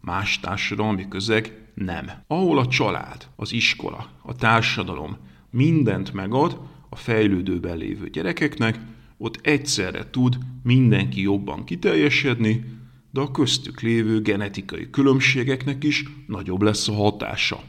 más 0.00 0.40
társadalmi 0.40 1.08
közeg 1.08 1.70
nem. 1.74 2.10
Ahol 2.26 2.58
a 2.58 2.66
család, 2.66 3.28
az 3.36 3.52
iskola, 3.52 4.08
a 4.22 4.34
társadalom 4.34 5.16
mindent 5.50 6.12
megad 6.12 6.60
a 6.88 6.96
fejlődőben 6.96 7.76
lévő 7.76 8.08
gyerekeknek, 8.08 8.78
ott 9.16 9.38
egyszerre 9.42 10.10
tud 10.10 10.38
mindenki 10.62 11.20
jobban 11.20 11.64
kiteljesedni, 11.64 12.64
de 13.10 13.20
a 13.20 13.30
köztük 13.30 13.80
lévő 13.80 14.20
genetikai 14.20 14.90
különbségeknek 14.90 15.84
is 15.84 16.04
nagyobb 16.26 16.62
lesz 16.62 16.88
a 16.88 16.92
hatása. 16.92 17.62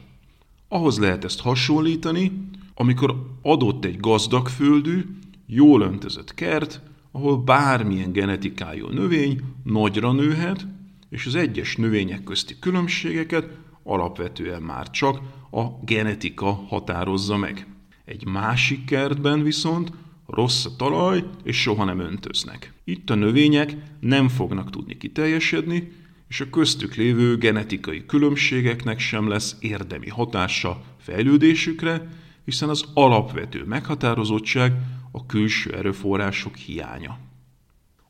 Ahhoz 0.68 0.98
lehet 0.98 1.24
ezt 1.24 1.40
hasonlítani, 1.40 2.32
amikor 2.74 3.36
adott 3.42 3.84
egy 3.84 4.00
gazdag 4.00 4.48
földű, 4.48 5.04
jól 5.46 5.80
öntözött 5.80 6.34
kert, 6.34 6.80
ahol 7.12 7.38
bármilyen 7.38 8.12
genetikájú 8.12 8.88
növény 8.88 9.40
nagyra 9.64 10.12
nőhet, 10.12 10.66
és 11.10 11.26
az 11.26 11.34
egyes 11.34 11.76
növények 11.76 12.24
közti 12.24 12.58
különbségeket 12.58 13.48
alapvetően 13.82 14.62
már 14.62 14.90
csak 14.90 15.20
a 15.50 15.64
genetika 15.84 16.52
határozza 16.52 17.36
meg. 17.36 17.66
Egy 18.04 18.26
másik 18.26 18.84
kertben 18.84 19.42
viszont 19.42 19.92
rossz 20.26 20.64
a 20.64 20.76
talaj, 20.76 21.24
és 21.44 21.60
soha 21.60 21.84
nem 21.84 21.98
öntöznek. 21.98 22.72
Itt 22.84 23.10
a 23.10 23.14
növények 23.14 23.76
nem 24.00 24.28
fognak 24.28 24.70
tudni 24.70 24.96
kiteljesedni, 24.96 25.92
és 26.28 26.40
a 26.40 26.50
köztük 26.50 26.94
lévő 26.94 27.36
genetikai 27.36 28.06
különbségeknek 28.06 28.98
sem 28.98 29.28
lesz 29.28 29.56
érdemi 29.60 30.08
hatása 30.08 30.82
fejlődésükre, 30.98 32.08
hiszen 32.44 32.68
az 32.68 32.84
alapvető 32.94 33.64
meghatározottság 33.64 34.72
a 35.12 35.26
külső 35.26 35.72
erőforrások 35.72 36.56
hiánya. 36.56 37.18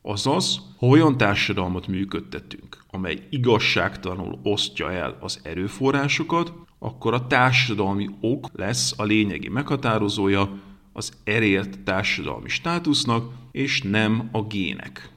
Azaz, 0.01 0.61
ha 0.77 0.87
olyan 0.87 1.17
társadalmat 1.17 1.87
működtetünk, 1.87 2.83
amely 2.91 3.27
igazságtalanul 3.29 4.39
osztja 4.43 4.91
el 4.91 5.17
az 5.21 5.39
erőforrásokat, 5.43 6.53
akkor 6.79 7.13
a 7.13 7.27
társadalmi 7.27 8.09
ok 8.21 8.49
lesz 8.53 8.93
a 8.97 9.03
lényegi 9.03 9.49
meghatározója 9.49 10.59
az 10.97 11.11
elért 11.23 11.79
társadalmi 11.79 12.49
státusznak, 12.49 13.33
és 13.51 13.81
nem 13.81 14.29
a 14.31 14.43
gének. 14.43 15.09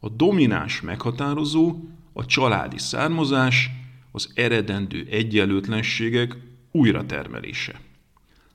A 0.00 0.08
domináns 0.08 0.80
meghatározó 0.80 1.76
a 2.12 2.26
családi 2.26 2.78
származás, 2.78 3.70
az 4.12 4.32
eredendő 4.34 5.06
egyenlőtlenségek 5.10 6.36
újratermelése. 6.70 7.80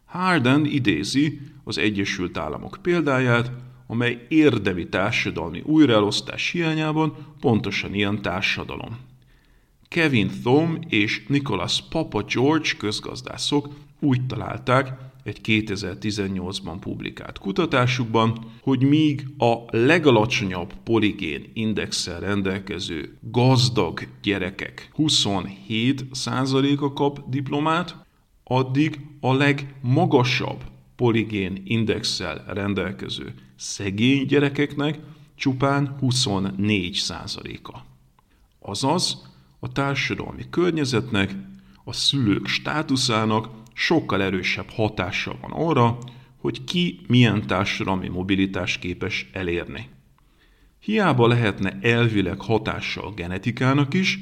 Harden 0.06 0.66
idézi 0.66 1.42
az 1.64 1.78
Egyesült 1.78 2.38
Államok 2.38 2.78
példáját, 2.82 3.52
amely 3.88 4.26
érdemi 4.28 4.90
társadalmi 4.90 5.62
újraelosztás 5.66 6.52
hiányában 6.52 7.36
pontosan 7.40 7.94
ilyen 7.94 8.22
társadalom. 8.22 8.98
Kevin 9.88 10.30
Thom 10.44 10.80
és 10.88 11.26
Nicholas 11.28 11.84
Papa 11.90 12.24
George 12.24 12.70
közgazdászok 12.78 13.70
úgy 14.00 14.26
találták 14.26 15.09
egy 15.30 15.40
2018-ban 15.44 16.78
publikált 16.80 17.38
kutatásukban, 17.38 18.52
hogy 18.62 18.84
míg 18.84 19.28
a 19.38 19.78
legalacsonyabb 19.78 20.74
poligén 20.84 21.50
indexel 21.54 22.20
rendelkező 22.20 23.18
gazdag 23.22 24.08
gyerekek 24.22 24.92
27%-a 24.98 26.94
kap 26.94 27.30
diplomát, 27.30 27.96
addig 28.44 29.00
a 29.20 29.34
legmagasabb 29.34 30.64
poligén 30.96 31.62
indexel 31.66 32.44
rendelkező 32.48 33.34
szegény 33.56 34.26
gyerekeknek 34.26 35.00
csupán 35.36 35.98
24%-a. 36.02 37.78
Azaz, 38.60 39.28
a 39.60 39.72
társadalmi 39.72 40.44
környezetnek, 40.50 41.36
a 41.84 41.94
szülők 41.94 42.48
státuszának 42.48 43.50
sokkal 43.80 44.22
erősebb 44.22 44.70
hatása 44.70 45.36
van 45.42 45.52
arra, 45.52 45.98
hogy 46.38 46.64
ki 46.64 47.00
milyen 47.08 47.48
társadalmi 47.48 48.08
mobilitás 48.08 48.78
képes 48.78 49.30
elérni. 49.34 49.88
Hiába 50.80 51.28
lehetne 51.28 51.80
elvileg 51.82 52.42
hatása 52.42 53.06
a 53.06 53.12
genetikának 53.14 53.94
is, 53.94 54.20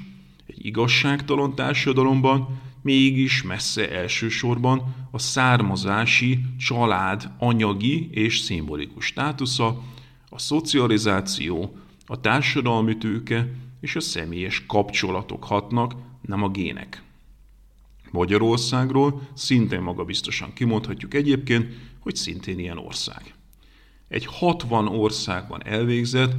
egy 0.48 0.66
igazságtalan 0.66 1.56
társadalomban 1.56 2.62
mégis 2.82 3.44
messze 3.44 3.92
elsősorban 3.92 4.96
a 5.12 5.20
származási 5.20 6.40
család 6.58 7.30
anyagi 7.38 8.10
és 8.12 8.38
szimbolikus 8.38 9.06
státusza, 9.06 9.84
a 10.30 10.40
szocializáció, 10.40 11.76
a 12.06 12.20
társadalmi 12.20 12.98
tőke 12.98 13.48
és 13.82 13.96
a 13.96 14.00
személyes 14.00 14.66
kapcsolatok 14.66 15.44
hatnak, 15.44 15.94
nem 16.22 16.44
a 16.44 16.50
gének. 16.50 17.06
Magyarországról 18.12 19.22
szintén 19.34 19.82
magabiztosan 19.82 20.54
kimondhatjuk 20.54 21.14
egyébként, 21.14 21.68
hogy 22.00 22.16
szintén 22.16 22.60
ilyen 22.60 22.78
ország. 22.78 23.34
Egy 24.08 24.26
60 24.26 24.88
országban 24.88 25.66
elvégzett 25.66 26.36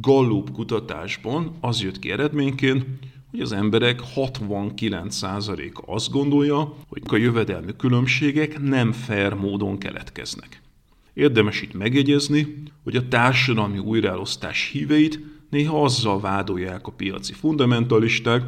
Gallup 0.00 0.52
kutatásban 0.52 1.56
az 1.60 1.82
jött 1.82 1.98
ki 1.98 2.10
eredményként, 2.10 2.86
hogy 3.30 3.40
az 3.40 3.52
emberek 3.52 4.00
69%-a 4.14 5.92
azt 5.92 6.10
gondolja, 6.10 6.74
hogy 6.88 7.02
a 7.06 7.16
jövedelmi 7.16 7.72
különbségek 7.76 8.60
nem 8.60 8.92
fair 8.92 9.32
módon 9.32 9.78
keletkeznek. 9.78 10.62
Érdemes 11.14 11.62
itt 11.62 11.74
megjegyezni, 11.74 12.62
hogy 12.84 12.96
a 12.96 13.08
társadalmi 13.08 13.78
újraelosztás 13.78 14.70
híveit 14.72 15.20
néha 15.50 15.82
azzal 15.82 16.20
vádolják 16.20 16.86
a 16.86 16.92
piaci 16.92 17.32
fundamentalisták, 17.32 18.42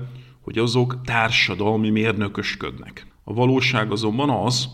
hogy 0.46 0.58
azok 0.58 1.00
társadalmi 1.04 1.90
mérnökösködnek. 1.90 3.06
A 3.24 3.32
valóság 3.34 3.90
azonban 3.90 4.30
az, 4.30 4.68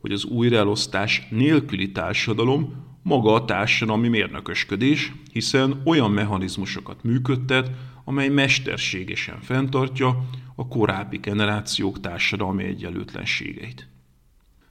hogy 0.00 0.12
az 0.12 0.24
újraelosztás 0.24 1.26
nélküli 1.30 1.92
társadalom 1.92 2.84
maga 3.02 3.34
a 3.34 3.44
társadalmi 3.44 4.08
mérnökösködés, 4.08 5.12
hiszen 5.32 5.82
olyan 5.84 6.10
mechanizmusokat 6.10 7.02
működtet, 7.02 7.70
amely 8.04 8.28
mesterségesen 8.28 9.40
fenntartja 9.40 10.28
a 10.54 10.68
korábbi 10.68 11.16
generációk 11.16 12.00
társadalmi 12.00 12.64
egyenlőtlenségeit. 12.64 13.88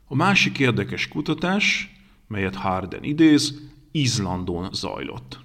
A 0.07 0.15
másik 0.15 0.59
érdekes 0.59 1.07
kutatás, 1.07 1.95
melyet 2.27 2.55
Harden 2.55 3.03
idéz, 3.03 3.61
Izlandon 3.91 4.69
zajlott. 4.73 5.42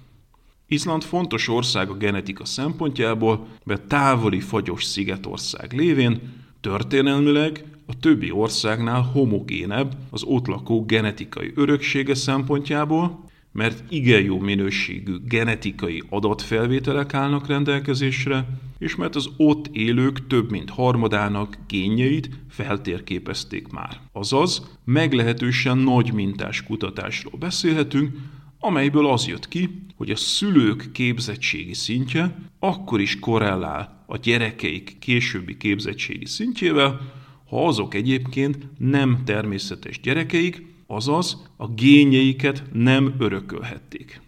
Izland 0.71 1.03
fontos 1.03 1.47
ország 1.47 1.89
a 1.89 1.97
genetika 1.97 2.45
szempontjából, 2.45 3.47
mert 3.63 3.87
távoli 3.87 4.39
fagyos 4.39 4.83
szigetország 4.83 5.73
lévén 5.73 6.21
történelmileg 6.61 7.63
a 7.85 7.99
többi 7.99 8.31
országnál 8.31 9.01
homogénebb 9.01 9.97
az 10.09 10.23
ott 10.23 10.47
lakó 10.47 10.85
genetikai 10.85 11.51
öröksége 11.55 12.15
szempontjából, 12.15 13.23
mert 13.51 13.83
igen 13.89 14.21
jó 14.21 14.39
minőségű 14.39 15.15
genetikai 15.27 16.03
adatfelvételek 16.09 17.13
állnak 17.13 17.47
rendelkezésre, 17.47 18.45
és 18.77 18.95
mert 18.95 19.15
az 19.15 19.29
ott 19.37 19.67
élők 19.71 20.27
több 20.27 20.51
mint 20.51 20.69
harmadának 20.69 21.57
génjeit 21.67 22.29
feltérképezték 22.49 23.67
már. 23.67 23.99
Azaz, 24.11 24.77
meglehetősen 24.85 25.77
nagy 25.77 26.13
mintás 26.13 26.63
kutatásról 26.63 27.39
beszélhetünk, 27.39 28.17
amelyből 28.59 29.07
az 29.07 29.27
jött 29.27 29.47
ki, 29.47 29.69
hogy 29.95 30.09
a 30.09 30.15
szülők 30.15 30.91
képzettségi 30.91 31.73
szintje 31.73 32.37
akkor 32.59 32.99
is 32.99 33.19
korrelál 33.19 34.03
a 34.07 34.17
gyerekeik 34.17 34.99
későbbi 34.99 35.57
képzettségi 35.57 36.25
szintjével, 36.25 37.13
ha 37.49 37.67
azok 37.67 37.93
egyébként 37.93 38.67
nem 38.77 39.21
természetes 39.25 39.99
gyerekeik, 39.99 40.65
azaz 40.87 41.47
a 41.57 41.67
génjeiket 41.67 42.63
nem 42.73 43.15
örökölhették. 43.17 44.21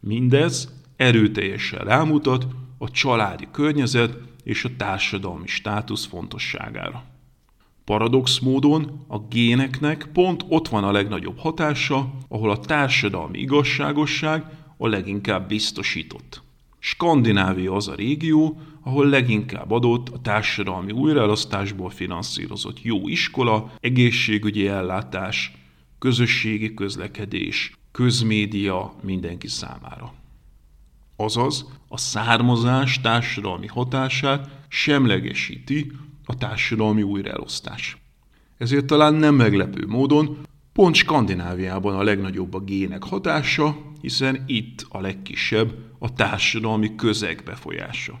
Mindez 0.00 0.72
erőteljesen 0.96 1.84
rámutat 1.84 2.46
a 2.78 2.90
családi 2.90 3.48
környezet 3.50 4.16
és 4.44 4.64
a 4.64 4.76
társadalmi 4.76 5.46
státusz 5.46 6.06
fontosságára. 6.06 7.09
Paradox 7.90 8.38
módon 8.38 9.04
a 9.08 9.18
géneknek 9.18 10.08
pont 10.12 10.44
ott 10.48 10.68
van 10.68 10.84
a 10.84 10.92
legnagyobb 10.92 11.38
hatása, 11.38 12.12
ahol 12.28 12.50
a 12.50 12.58
társadalmi 12.58 13.38
igazságosság 13.38 14.44
a 14.76 14.88
leginkább 14.88 15.48
biztosított. 15.48 16.42
Skandinávia 16.78 17.72
az 17.72 17.88
a 17.88 17.94
régió, 17.94 18.60
ahol 18.82 19.06
leginkább 19.06 19.70
adott 19.70 20.08
a 20.08 20.20
társadalmi 20.20 20.92
újraelosztásból 20.92 21.90
finanszírozott 21.90 22.82
jó 22.82 23.08
iskola, 23.08 23.72
egészségügyi 23.80 24.66
ellátás, 24.66 25.52
közösségi 25.98 26.74
közlekedés, 26.74 27.72
közmédia 27.92 28.94
mindenki 29.02 29.48
számára. 29.48 30.12
Azaz, 31.16 31.66
a 31.88 31.98
származás 31.98 33.00
társadalmi 33.00 33.66
hatását 33.66 34.50
semlegesíti 34.68 35.92
a 36.30 36.34
társadalmi 36.34 37.02
újraelosztás. 37.02 37.96
Ezért 38.58 38.86
talán 38.86 39.14
nem 39.14 39.34
meglepő 39.34 39.86
módon 39.86 40.38
pont 40.72 40.94
Skandináviában 40.94 41.94
a 41.94 42.02
legnagyobb 42.02 42.54
a 42.54 42.60
gének 42.60 43.02
hatása, 43.02 43.76
hiszen 44.00 44.44
itt 44.46 44.86
a 44.88 45.00
legkisebb 45.00 45.74
a 45.98 46.12
társadalmi 46.12 46.94
közeg 46.94 47.42
befolyása. 47.44 48.20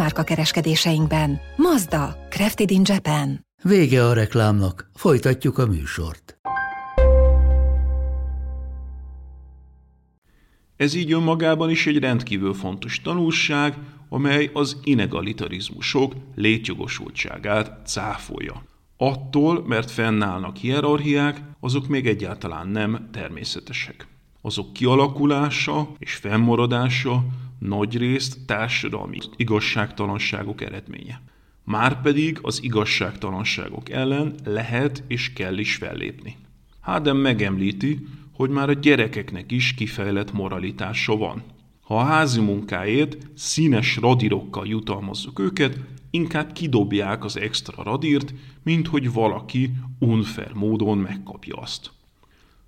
márka 0.01 0.23
kereskedéseinkben. 0.23 1.39
Mazda, 1.55 2.15
Crafted 2.29 2.71
in 2.71 2.81
Japan. 2.85 3.45
Vége 3.63 4.05
a 4.05 4.13
reklámnak, 4.13 4.89
folytatjuk 4.95 5.57
a 5.57 5.65
műsort. 5.65 6.39
Ez 10.75 10.93
így 10.93 11.11
önmagában 11.11 11.69
is 11.69 11.87
egy 11.87 11.99
rendkívül 11.99 12.53
fontos 12.53 13.01
tanulság, 13.01 13.77
amely 14.09 14.49
az 14.53 14.77
inegalitarizmusok 14.83 16.13
létjogosultságát 16.35 17.87
cáfolja. 17.87 18.63
Attól, 18.97 19.63
mert 19.67 19.91
fennállnak 19.91 20.57
hierarchiák, 20.57 21.41
azok 21.59 21.87
még 21.87 22.07
egyáltalán 22.07 22.67
nem 22.67 23.09
természetesek. 23.11 24.07
Azok 24.41 24.73
kialakulása 24.73 25.91
és 25.97 26.13
fennmaradása 26.13 27.25
nagyrészt 27.61 28.45
társadalmi 28.45 29.17
igazságtalanságok 29.35 30.61
eredménye. 30.61 31.21
Márpedig 31.63 32.39
az 32.41 32.63
igazságtalanságok 32.63 33.89
ellen 33.89 34.35
lehet 34.43 35.03
és 35.07 35.33
kell 35.33 35.57
is 35.57 35.75
fellépni. 35.75 36.37
Hádem 36.79 37.17
megemlíti, 37.17 38.07
hogy 38.33 38.49
már 38.49 38.69
a 38.69 38.73
gyerekeknek 38.73 39.51
is 39.51 39.73
kifejlett 39.73 40.33
moralitása 40.33 41.17
van. 41.17 41.43
Ha 41.81 41.97
a 41.97 42.03
házi 42.03 42.41
munkáért 42.41 43.17
színes 43.35 43.97
radírokkal 43.97 44.67
jutalmazzuk 44.67 45.39
őket, 45.39 45.77
inkább 46.09 46.51
kidobják 46.51 47.23
az 47.23 47.37
extra 47.37 47.83
radírt, 47.83 48.33
mint 48.63 48.87
hogy 48.87 49.11
valaki 49.11 49.71
unfair 49.99 50.53
módon 50.53 50.97
megkapja 50.97 51.55
azt. 51.55 51.91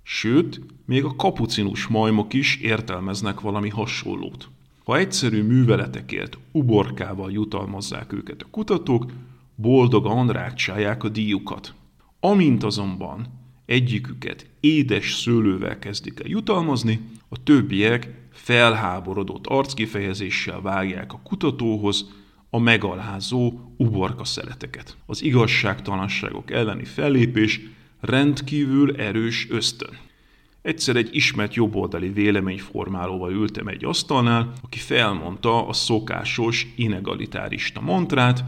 Sőt, 0.02 0.60
még 0.86 1.04
a 1.04 1.16
kapucinus 1.16 1.86
majmok 1.86 2.32
is 2.32 2.56
értelmeznek 2.56 3.40
valami 3.40 3.68
hasonlót. 3.68 4.48
Ha 4.84 4.98
egyszerű 4.98 5.42
műveletekért 5.42 6.38
uborkával 6.52 7.32
jutalmazzák 7.32 8.12
őket 8.12 8.42
a 8.42 8.50
kutatók, 8.50 9.06
boldogan 9.54 10.28
rákcsálják 10.28 11.04
a 11.04 11.08
díjukat. 11.08 11.74
Amint 12.20 12.62
azonban 12.62 13.26
egyiküket 13.66 14.46
édes 14.60 15.14
szőlővel 15.14 15.78
kezdik 15.78 16.20
el 16.20 16.28
jutalmazni, 16.28 17.00
a 17.28 17.42
többiek 17.42 18.28
felháborodott 18.32 19.46
arckifejezéssel 19.46 20.60
vágják 20.60 21.12
a 21.12 21.20
kutatóhoz 21.22 22.10
a 22.50 22.58
megalházó 22.58 23.52
uborka 23.76 24.24
szeleteket. 24.24 24.96
Az 25.06 25.22
igazságtalanságok 25.22 26.50
elleni 26.50 26.84
fellépés 26.84 27.60
rendkívül 28.00 28.96
erős 28.96 29.46
ösztön. 29.50 29.98
Egyszer 30.64 30.96
egy 30.96 31.08
ismert 31.12 31.54
jobboldali 31.54 32.08
véleményformálóval 32.08 33.32
ültem 33.32 33.66
egy 33.66 33.84
asztalnál, 33.84 34.52
aki 34.62 34.78
felmondta 34.78 35.66
a 35.66 35.72
szokásos 35.72 36.66
inegalitárista 36.76 37.80
montrát, 37.80 38.44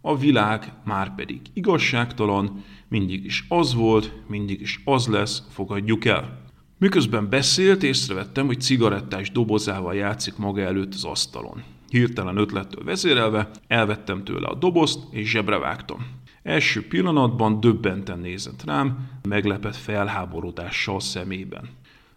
a 0.00 0.16
világ 0.16 0.72
már 0.84 1.14
pedig 1.14 1.40
igazságtalan, 1.52 2.64
mindig 2.88 3.24
is 3.24 3.44
az 3.48 3.74
volt, 3.74 4.12
mindig 4.28 4.60
is 4.60 4.80
az 4.84 5.06
lesz, 5.06 5.42
fogadjuk 5.50 6.04
el. 6.04 6.42
Miközben 6.78 7.28
beszélt, 7.28 7.82
észrevettem, 7.82 8.46
hogy 8.46 8.60
cigarettás 8.60 9.30
dobozával 9.30 9.94
játszik 9.94 10.36
maga 10.36 10.60
előtt 10.60 10.94
az 10.94 11.04
asztalon. 11.04 11.62
Hirtelen 11.88 12.36
ötlettől 12.36 12.84
vezérelve 12.84 13.50
elvettem 13.66 14.24
tőle 14.24 14.46
a 14.46 14.54
dobozt 14.54 14.98
és 15.10 15.30
zsebre 15.30 15.58
vágtam. 15.58 16.06
Első 16.42 16.86
pillanatban 16.86 17.60
döbbenten 17.60 18.18
nézett 18.18 18.64
rám, 18.64 19.10
meglepett 19.28 19.76
felháborodással 19.76 21.00
szemében. 21.00 21.68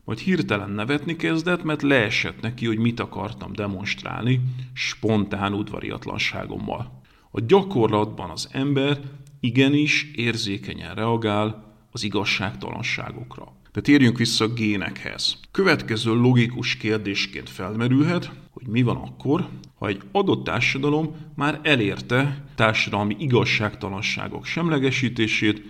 Majd 0.03 0.19
hirtelen 0.19 0.69
nevetni 0.69 1.15
kezdett, 1.15 1.63
mert 1.63 1.81
leesett 1.81 2.41
neki, 2.41 2.65
hogy 2.65 2.77
mit 2.77 2.99
akartam 2.99 3.53
demonstrálni 3.53 4.41
spontán 4.73 5.53
udvariatlanságommal. 5.53 7.01
A 7.31 7.39
gyakorlatban 7.39 8.29
az 8.29 8.49
ember 8.51 8.99
igenis 9.39 10.12
érzékenyen 10.15 10.95
reagál 10.95 11.63
az 11.91 12.03
igazságtalanságokra. 12.03 13.51
De 13.71 13.81
térjünk 13.81 14.17
vissza 14.17 14.45
a 14.45 14.53
génekhez. 14.53 15.39
Következő 15.51 16.13
logikus 16.13 16.77
kérdésként 16.77 17.49
felmerülhet, 17.49 18.31
hogy 18.63 18.71
mi 18.71 18.82
van 18.82 18.95
akkor, 18.95 19.47
ha 19.78 19.88
egy 19.88 20.02
adott 20.12 20.43
társadalom 20.43 21.15
már 21.36 21.60
elérte 21.63 22.45
társadalmi 22.56 23.15
igazságtalanságok 23.19 24.45
semlegesítését, 24.45 25.62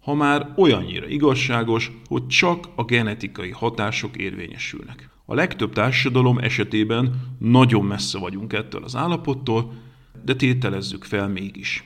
ha 0.00 0.14
már 0.14 0.52
olyannyira 0.56 1.06
igazságos, 1.06 1.90
hogy 2.08 2.26
csak 2.26 2.68
a 2.74 2.84
genetikai 2.84 3.50
hatások 3.50 4.16
érvényesülnek. 4.16 5.08
A 5.24 5.34
legtöbb 5.34 5.72
társadalom 5.72 6.38
esetében 6.38 7.36
nagyon 7.38 7.84
messze 7.84 8.18
vagyunk 8.18 8.52
ettől 8.52 8.84
az 8.84 8.96
állapottól, 8.96 9.72
de 10.24 10.34
tételezzük 10.34 11.04
fel 11.04 11.28
mégis. 11.28 11.84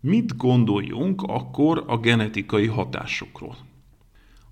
Mit 0.00 0.36
gondoljunk 0.36 1.22
akkor 1.22 1.84
a 1.86 1.98
genetikai 1.98 2.66
hatásokról? 2.66 3.56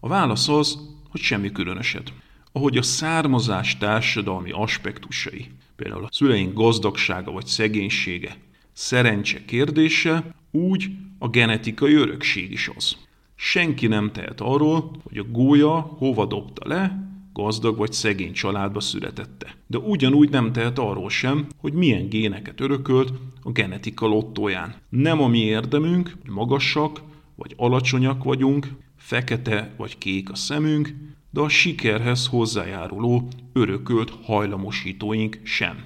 A 0.00 0.08
válasz 0.08 0.48
az, 0.48 0.78
hogy 1.10 1.20
semmi 1.20 1.52
különöset. 1.52 2.12
Ahogy 2.52 2.76
a 2.76 2.82
származás 2.82 3.78
társadalmi 3.78 4.50
aspektusai, 4.50 5.50
például 5.76 6.04
a 6.04 6.08
szüleink 6.12 6.54
gazdagsága 6.54 7.32
vagy 7.32 7.46
szegénysége, 7.46 8.36
szerencse 8.72 9.44
kérdése, 9.44 10.34
úgy 10.50 10.90
a 11.18 11.28
genetikai 11.28 11.94
örökség 11.94 12.50
is 12.50 12.70
az. 12.76 12.96
Senki 13.34 13.86
nem 13.86 14.12
tehet 14.12 14.40
arról, 14.40 14.90
hogy 15.02 15.18
a 15.18 15.24
gólya 15.30 15.80
hova 15.80 16.26
dobta 16.26 16.68
le, 16.68 17.08
gazdag 17.32 17.76
vagy 17.76 17.92
szegény 17.92 18.32
családba 18.32 18.80
születette. 18.80 19.54
De 19.66 19.78
ugyanúgy 19.78 20.30
nem 20.30 20.52
tehet 20.52 20.78
arról 20.78 21.10
sem, 21.10 21.46
hogy 21.56 21.72
milyen 21.72 22.08
géneket 22.08 22.60
örökölt 22.60 23.12
a 23.42 23.50
genetika 23.50 24.06
lottóján. 24.06 24.74
Nem 24.88 25.20
a 25.20 25.28
mi 25.28 25.38
érdemünk, 25.38 26.16
hogy 26.22 26.30
magasak 26.30 27.00
vagy 27.36 27.54
alacsonyak 27.56 28.24
vagyunk, 28.24 28.68
fekete 28.96 29.74
vagy 29.76 29.98
kék 29.98 30.30
a 30.30 30.34
szemünk, 30.34 30.94
de 31.30 31.40
a 31.40 31.48
sikerhez 31.48 32.26
hozzájáruló 32.26 33.28
örökölt 33.52 34.12
hajlamosítóink 34.22 35.40
sem. 35.42 35.84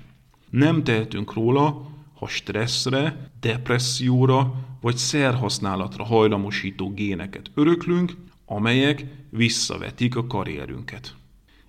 Nem 0.51 0.85
tehetünk 0.85 1.33
róla, 1.33 1.89
ha 2.15 2.29
stresszre, 2.29 3.31
depresszióra 3.41 4.55
vagy 4.81 4.97
szerhasználatra 4.97 6.05
hajlamosító 6.05 6.93
géneket 6.93 7.51
öröklünk, 7.55 8.17
amelyek 8.47 9.05
visszavetik 9.31 10.17
a 10.17 10.27
karrierünket. 10.27 11.15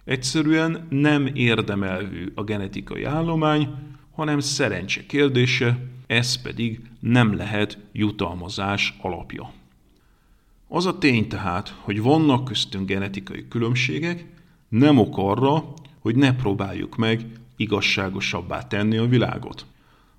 Egyszerűen 0.03 0.87
nem 0.89 1.29
érdemelvű 1.33 2.31
a 2.35 2.43
genetikai 2.43 3.03
állomány, 3.03 3.69
hanem 4.11 4.39
szerencse 4.39 5.05
kérdése, 5.05 5.77
ez 6.07 6.41
pedig 6.41 6.81
nem 6.99 7.35
lehet 7.35 7.77
jutalmazás 7.91 8.97
alapja. 9.01 9.51
Az 10.67 10.85
a 10.85 10.97
tény 10.97 11.27
tehát, 11.27 11.75
hogy 11.81 12.01
vannak 12.01 12.45
köztünk 12.45 12.87
genetikai 12.87 13.47
különbségek, 13.47 14.25
nem 14.69 14.97
ok 14.97 15.17
arra, 15.17 15.73
hogy 15.99 16.15
ne 16.15 16.35
próbáljuk 16.35 16.95
meg 16.95 17.25
igazságosabbá 17.55 18.67
tenni 18.67 18.97
a 18.97 19.07
világot. 19.07 19.65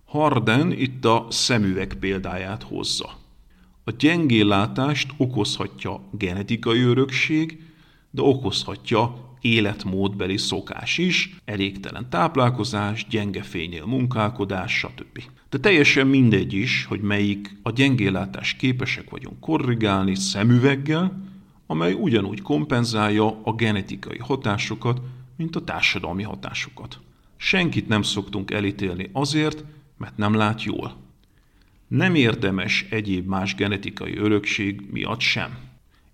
Harden 0.05 0.73
itt 0.73 1.05
a 1.05 1.27
szemüveg 1.31 1.95
példáját 2.01 2.63
hozza. 2.63 3.17
A 3.85 3.91
gyengéllátást 3.91 5.13
okozhatja 5.17 6.01
genetikai 6.11 6.81
örökség, 6.81 7.63
de 8.11 8.23
okozhatja 8.23 9.35
életmódbeli 9.41 10.37
szokás 10.37 10.99
is, 10.99 11.37
elégtelen 11.45 12.11
táplálkozás, 12.11 13.07
gyenge 13.11 13.43
fényél 13.43 13.87
munkálkodás, 13.87 14.79
stb. 14.79 15.23
De 15.49 15.59
teljesen 15.59 16.07
mindegy 16.07 16.53
is, 16.53 16.85
hogy 16.85 17.01
melyik 17.01 17.57
a 17.63 17.71
gyengéllátás 17.71 18.55
képesek 18.55 19.11
vagyunk 19.11 19.41
korrigálni 19.41 20.15
szemüveggel, 20.15 21.25
amely 21.67 21.93
ugyanúgy 21.93 22.43
kompenzálja 22.43 23.41
a 23.43 23.55
genetikai 23.55 24.19
hatásokat, 24.19 25.01
mint 25.37 25.57
a 25.57 25.65
társadalmi 25.65 26.23
hatásokat. 26.23 27.01
Senkit 27.37 27.89
nem 27.89 28.03
szoktunk 28.03 28.51
elítélni 28.51 29.11
azért, 29.13 29.65
mert 29.97 30.17
nem 30.17 30.35
lát 30.35 30.63
jól. 30.63 30.97
Nem 31.89 32.15
érdemes 32.15 32.87
egyéb 32.91 33.27
más 33.27 33.55
genetikai 33.55 34.17
örökség 34.17 34.83
miatt 34.91 35.21
sem. 35.21 35.66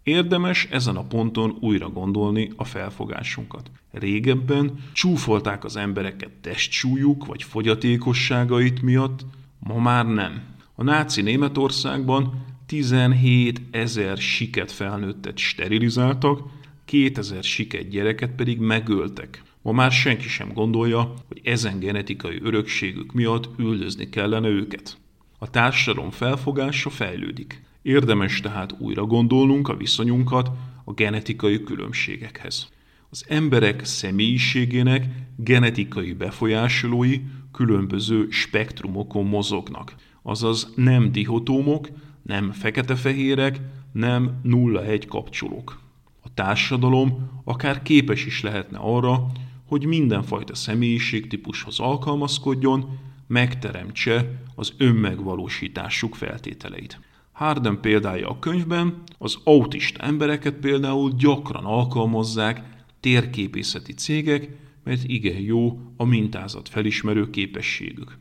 Érdemes 0.03 0.69
ezen 0.71 0.97
a 0.97 1.07
ponton 1.07 1.57
újra 1.61 1.89
gondolni 1.89 2.51
a 2.57 2.65
felfogásunkat. 2.65 3.71
Régebben 3.91 4.79
csúfolták 4.93 5.65
az 5.65 5.77
embereket 5.77 6.31
testsúlyuk 6.41 7.27
vagy 7.27 7.43
fogyatékosságait 7.43 8.83
miatt, 8.83 9.25
ma 9.59 9.79
már 9.79 10.07
nem. 10.07 10.43
A 10.75 10.83
náci 10.83 11.23
Németországban 11.23 12.45
17 12.67 13.61
ezer 13.71 14.17
siket 14.17 14.73
felnőttet 14.73 15.39
sterilizáltak, 15.39 16.41
2000 16.85 17.43
siket 17.43 17.89
gyereket 17.89 18.31
pedig 18.31 18.59
megöltek. 18.59 19.43
Ma 19.63 19.73
már 19.73 19.93
senki 19.93 20.29
sem 20.29 20.53
gondolja, 20.53 21.15
hogy 21.29 21.41
ezen 21.45 21.79
genetikai 21.79 22.41
örökségük 22.43 23.13
miatt 23.13 23.59
üldözni 23.59 24.09
kellene 24.09 24.49
őket. 24.49 24.97
A 25.39 25.51
társadalom 25.51 26.11
felfogása 26.11 26.91
fejlődik. 26.91 27.63
Érdemes 27.83 28.41
tehát 28.41 28.75
újra 28.79 29.05
gondolnunk 29.05 29.69
a 29.69 29.77
viszonyunkat 29.77 30.51
a 30.85 30.93
genetikai 30.93 31.63
különbségekhez. 31.63 32.69
Az 33.11 33.25
emberek 33.29 33.85
személyiségének 33.85 35.07
genetikai 35.37 36.13
befolyásolói 36.13 37.21
különböző 37.53 38.27
spektrumokon 38.31 39.27
mozognak, 39.27 39.95
azaz 40.23 40.73
nem 40.77 41.13
dihotómok, 41.13 41.89
nem 42.23 42.53
fekete-fehérek, 42.53 43.61
nem 43.93 44.41
nulla-egy 44.43 45.07
kapcsolók. 45.07 45.81
A 46.21 46.35
társadalom 46.35 47.31
akár 47.45 47.83
képes 47.83 48.27
is 48.27 48.43
lehetne 48.43 48.79
arra, 48.79 49.27
hogy 49.67 49.85
mindenfajta 49.85 50.55
személyiségtípushoz 50.55 51.81
alkalmazkodjon, 51.81 52.99
megteremtse 53.27 54.43
az 54.55 54.73
önmegvalósításuk 54.77 56.15
feltételeit. 56.15 57.01
Harden 57.43 57.81
példája 57.81 58.29
a 58.29 58.39
könyvben, 58.39 59.03
az 59.19 59.39
autista 59.45 60.03
embereket 60.03 60.55
például 60.55 61.13
gyakran 61.19 61.65
alkalmazzák 61.65 62.63
térképészeti 63.01 63.93
cégek, 63.93 64.49
mert 64.85 65.03
igen 65.07 65.41
jó 65.41 65.81
a 65.97 66.05
mintázat 66.05 66.69
felismerő 66.69 67.31
képességük. 67.31 68.19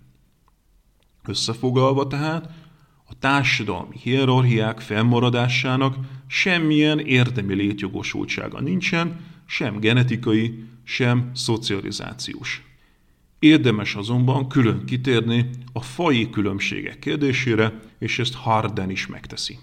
Összefoglalva 1.26 2.08
tehát, 2.08 2.50
a 3.06 3.20
társadalmi 3.20 3.96
hierarchiák 3.98 4.80
fennmaradásának 4.80 5.96
semmilyen 6.28 7.00
érdemi 7.00 7.54
létjogosultsága 7.54 8.60
nincsen, 8.62 9.20
sem 9.46 9.80
genetikai, 9.80 10.64
sem 10.84 11.32
szocializációs. 11.34 12.71
Érdemes 13.44 13.96
azonban 13.96 14.48
külön 14.48 14.86
kitérni 14.86 15.50
a 15.74 15.82
faji 15.82 16.30
különbségek 16.30 17.00
kérdésére, 17.00 17.80
és 18.00 18.20
ezt 18.20 18.34
Harden 18.34 18.90
is 18.90 19.08
megteszi. 19.08 19.58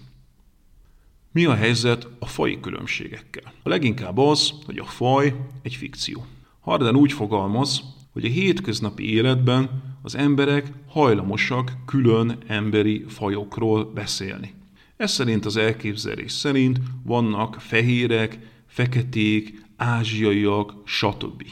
Mi 1.31 1.45
a 1.45 1.53
helyzet 1.53 2.07
a 2.19 2.25
faji 2.25 2.59
különbségekkel? 2.59 3.53
A 3.63 3.69
leginkább 3.69 4.17
az, 4.17 4.53
hogy 4.65 4.77
a 4.77 4.83
faj 4.83 5.35
egy 5.61 5.75
fikció. 5.75 6.25
Harden 6.59 6.95
úgy 6.95 7.11
fogalmaz, 7.11 7.83
hogy 8.11 8.25
a 8.25 8.29
hétköznapi 8.29 9.13
életben 9.13 9.83
az 10.01 10.15
emberek 10.15 10.71
hajlamosak 10.87 11.71
külön 11.85 12.37
emberi 12.47 13.05
fajokról 13.07 13.85
beszélni. 13.85 14.53
Ez 14.97 15.11
szerint 15.11 15.45
az 15.45 15.57
elképzelés 15.57 16.31
szerint 16.31 16.79
vannak 17.03 17.55
fehérek, 17.59 18.39
feketék, 18.67 19.65
ázsiaiak, 19.77 20.73
stb. 20.85 21.43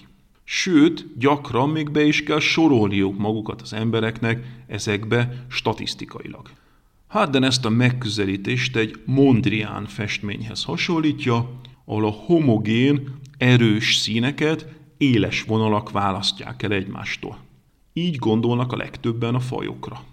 Sőt, 0.50 1.08
gyakran 1.18 1.70
még 1.70 1.92
be 1.92 2.04
is 2.04 2.24
kell 2.24 2.40
sorolniuk 2.40 3.18
magukat 3.18 3.62
az 3.62 3.74
embereknek 3.74 4.64
ezekbe 4.68 5.46
statisztikailag. 5.50 6.50
Harden 7.08 7.44
ezt 7.44 7.66
a 7.66 7.70
megközelítést 7.70 8.76
egy 8.76 9.00
Mondrian 9.06 9.86
festményhez 9.86 10.64
hasonlítja, 10.64 11.50
ahol 11.86 12.06
a 12.06 12.10
homogén, 12.10 13.20
erős 13.38 13.96
színeket 13.96 14.68
éles 14.98 15.44
vonalak 15.44 15.92
választják 15.92 16.64
el 16.64 16.72
egymástól. 16.72 17.38
Így 17.94 18.16
gondolnak 18.16 18.72
a 18.72 18.78
legtöbben 18.78 19.36
a 19.36 19.40
fajokra. 19.40 20.04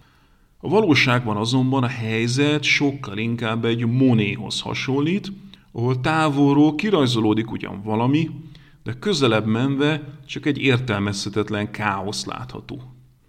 A 0.60 0.68
valóságban 0.68 1.36
azonban 1.36 1.82
a 1.82 1.88
helyzet 1.88 2.62
sokkal 2.62 3.18
inkább 3.18 3.64
egy 3.64 3.86
Monéhoz 3.86 4.60
hasonlít, 4.60 5.32
ahol 5.72 6.00
távolról 6.00 6.74
kirajzolódik 6.74 7.50
ugyan 7.50 7.82
valami, 7.82 8.30
de 8.84 8.92
közelebb 8.98 9.46
menve 9.46 10.18
csak 10.26 10.46
egy 10.46 10.58
értelmezhetetlen 10.58 11.70
káosz 11.70 12.24
látható. 12.24 12.82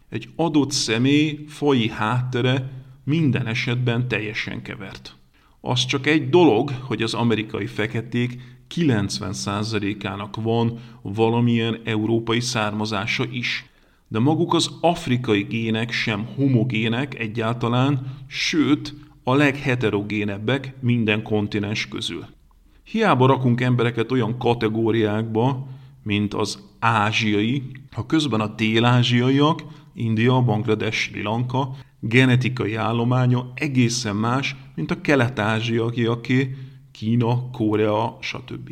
Egy 0.10 0.30
adott 0.36 0.72
személy 0.72 1.46
faji 1.48 1.90
háttere 1.90 2.72
minden 3.04 3.48
esetben 3.48 4.08
teljesen 4.08 4.62
kevert. 4.62 5.16
Az 5.62 5.86
csak 5.86 6.08
egy 6.08 6.30
dolog, 6.30 6.72
hogy 6.72 7.02
az 7.02 7.14
amerikai 7.14 7.66
feketék 7.66 8.42
90%-ának 8.76 10.36
van 10.36 10.80
valamilyen 11.02 11.82
európai 11.84 12.40
származása 12.40 13.26
is. 13.32 13.66
De 14.08 14.20
maguk 14.20 14.54
az 14.54 14.70
afrikai 14.82 15.42
gének 15.42 15.92
sem 15.92 16.26
homogének 16.36 17.20
egyáltalán, 17.20 18.18
sőt 18.28 18.94
a 19.24 19.36
legheterogénebbek 19.36 20.74
minden 20.80 21.24
kontinens 21.24 21.88
közül. 21.88 22.26
Hiába 22.86 23.28
rakunk 23.28 23.62
embereket 23.62 24.12
olyan 24.12 24.38
kategóriákba, 24.38 25.68
mint 26.04 26.34
az 26.34 26.60
ázsiai, 26.80 27.64
ha 27.92 28.06
közben 28.06 28.40
a 28.40 28.48
dél-ázsiaiak, 28.48 29.64
India, 29.94 30.42
Banglades, 30.42 30.96
Sri 30.96 31.22
Lanka 31.22 31.76
genetikai 32.00 32.76
állománya 32.76 33.52
egészen 33.54 34.16
más, 34.16 34.56
mint 34.76 34.92
a 34.92 35.02
kelet-ázsiaiaké, 35.02 36.56
Kína, 36.92 37.50
Korea, 37.52 38.18
stb. 38.20 38.72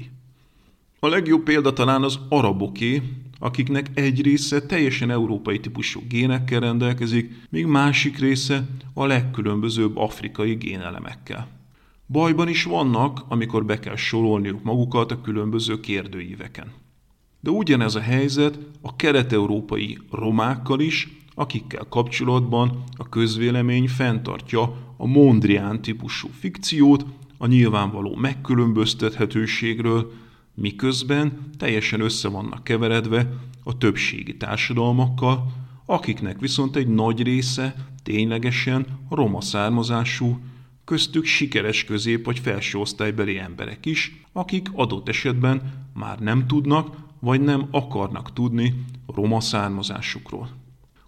A 1.00 1.08
legjobb 1.08 1.44
példa 1.44 1.74
talán 1.74 2.04
az 2.04 2.20
araboké, 2.30 3.02
akiknek 3.40 3.92
egy 3.94 4.22
része 4.22 4.66
teljesen 4.66 5.12
európai 5.12 5.60
típusú 5.60 6.02
génekkel 6.08 6.60
rendelkezik, 6.60 7.48
míg 7.50 7.66
másik 7.66 8.20
része 8.20 8.68
a 8.94 9.06
legkülönbözőbb 9.06 9.98
afrikai 9.98 10.54
génelemekkel. 10.54 11.63
Bajban 12.08 12.48
is 12.48 12.64
vannak, 12.64 13.26
amikor 13.28 13.66
be 13.66 13.80
kell 13.80 13.96
sorolniuk 13.96 14.64
magukat 14.64 15.12
a 15.12 15.22
különböző 15.22 15.80
kérdőíveken. 15.80 16.72
De 17.40 17.50
ugyanez 17.50 17.96
a 17.96 18.00
helyzet 18.00 18.60
a 18.82 18.96
kelet-európai 18.96 20.00
romákkal 20.12 20.80
is, 20.80 21.22
akikkel 21.36 21.86
kapcsolatban 21.90 22.84
a 22.98 23.10
közvélemény 23.10 23.88
fenntartja 23.88 24.76
a 24.98 25.06
Mondrian 25.06 25.82
típusú 25.82 26.30
fikciót 26.40 27.06
a 27.38 27.48
nyilvánvaló 27.48 28.16
megkülönböztethetőségről, 28.16 30.12
miközben 30.54 31.52
teljesen 31.58 32.02
össze 32.02 32.30
vannak 32.30 32.64
keveredve 32.64 33.34
a 33.64 33.78
többségi 33.78 34.38
társadalmakkal, 34.38 35.52
akiknek 35.86 36.40
viszont 36.40 36.76
egy 36.76 36.88
nagy 36.88 37.24
része 37.24 37.76
ténylegesen 38.04 38.86
roma 39.10 39.42
származású, 39.42 40.40
köztük 40.86 41.26
sikeres 41.26 41.84
közép- 41.84 42.26
vagy 42.26 42.40
felső 42.40 42.78
osztálybeli 42.78 43.38
emberek 43.38 43.86
is, 43.86 44.24
akik 44.32 44.70
adott 44.74 45.10
esetben 45.10 45.88
már 45.94 46.20
nem 46.20 46.48
tudnak 46.48 46.96
vagy 47.20 47.42
nem 47.42 47.68
akarnak 47.72 48.34
tudni 48.34 48.86
roma 49.16 49.42
származásukról. 49.42 50.50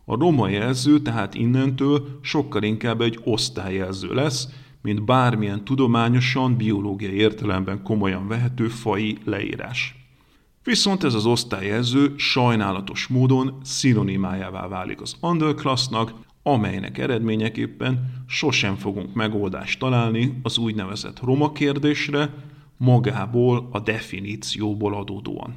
A 0.06 0.16
roma 0.16 0.50
jelző 0.50 1.00
tehát 1.00 1.36
innentől 1.36 2.20
sokkal 2.22 2.64
inkább 2.64 3.02
egy 3.02 3.20
osztályjelző 3.24 4.14
lesz, 4.14 4.48
mint 4.82 5.06
bármilyen 5.06 5.64
tudományosan, 5.64 6.58
biológiai 6.58 7.14
értelemben 7.14 7.84
komolyan 7.84 8.28
vehető 8.28 8.68
fai 8.68 9.18
leírás. 9.24 9.96
Viszont 10.64 11.04
ez 11.04 11.14
az 11.14 11.26
osztályjelző 11.26 12.14
sajnálatos 12.18 13.08
módon 13.08 13.58
szinonimájává 13.64 14.68
válik 14.68 15.02
az 15.02 15.16
underclassnak, 15.22 16.14
amelynek 16.48 16.98
eredményeképpen 16.98 18.24
sosem 18.28 18.76
fogunk 18.76 19.14
megoldást 19.14 19.80
találni 19.80 20.40
az 20.44 20.58
úgynevezett 20.58 21.20
roma 21.20 21.52
kérdésre, 21.52 22.34
magából 22.78 23.68
a 23.72 23.80
definícióból 23.80 24.96
adódóan. 24.96 25.56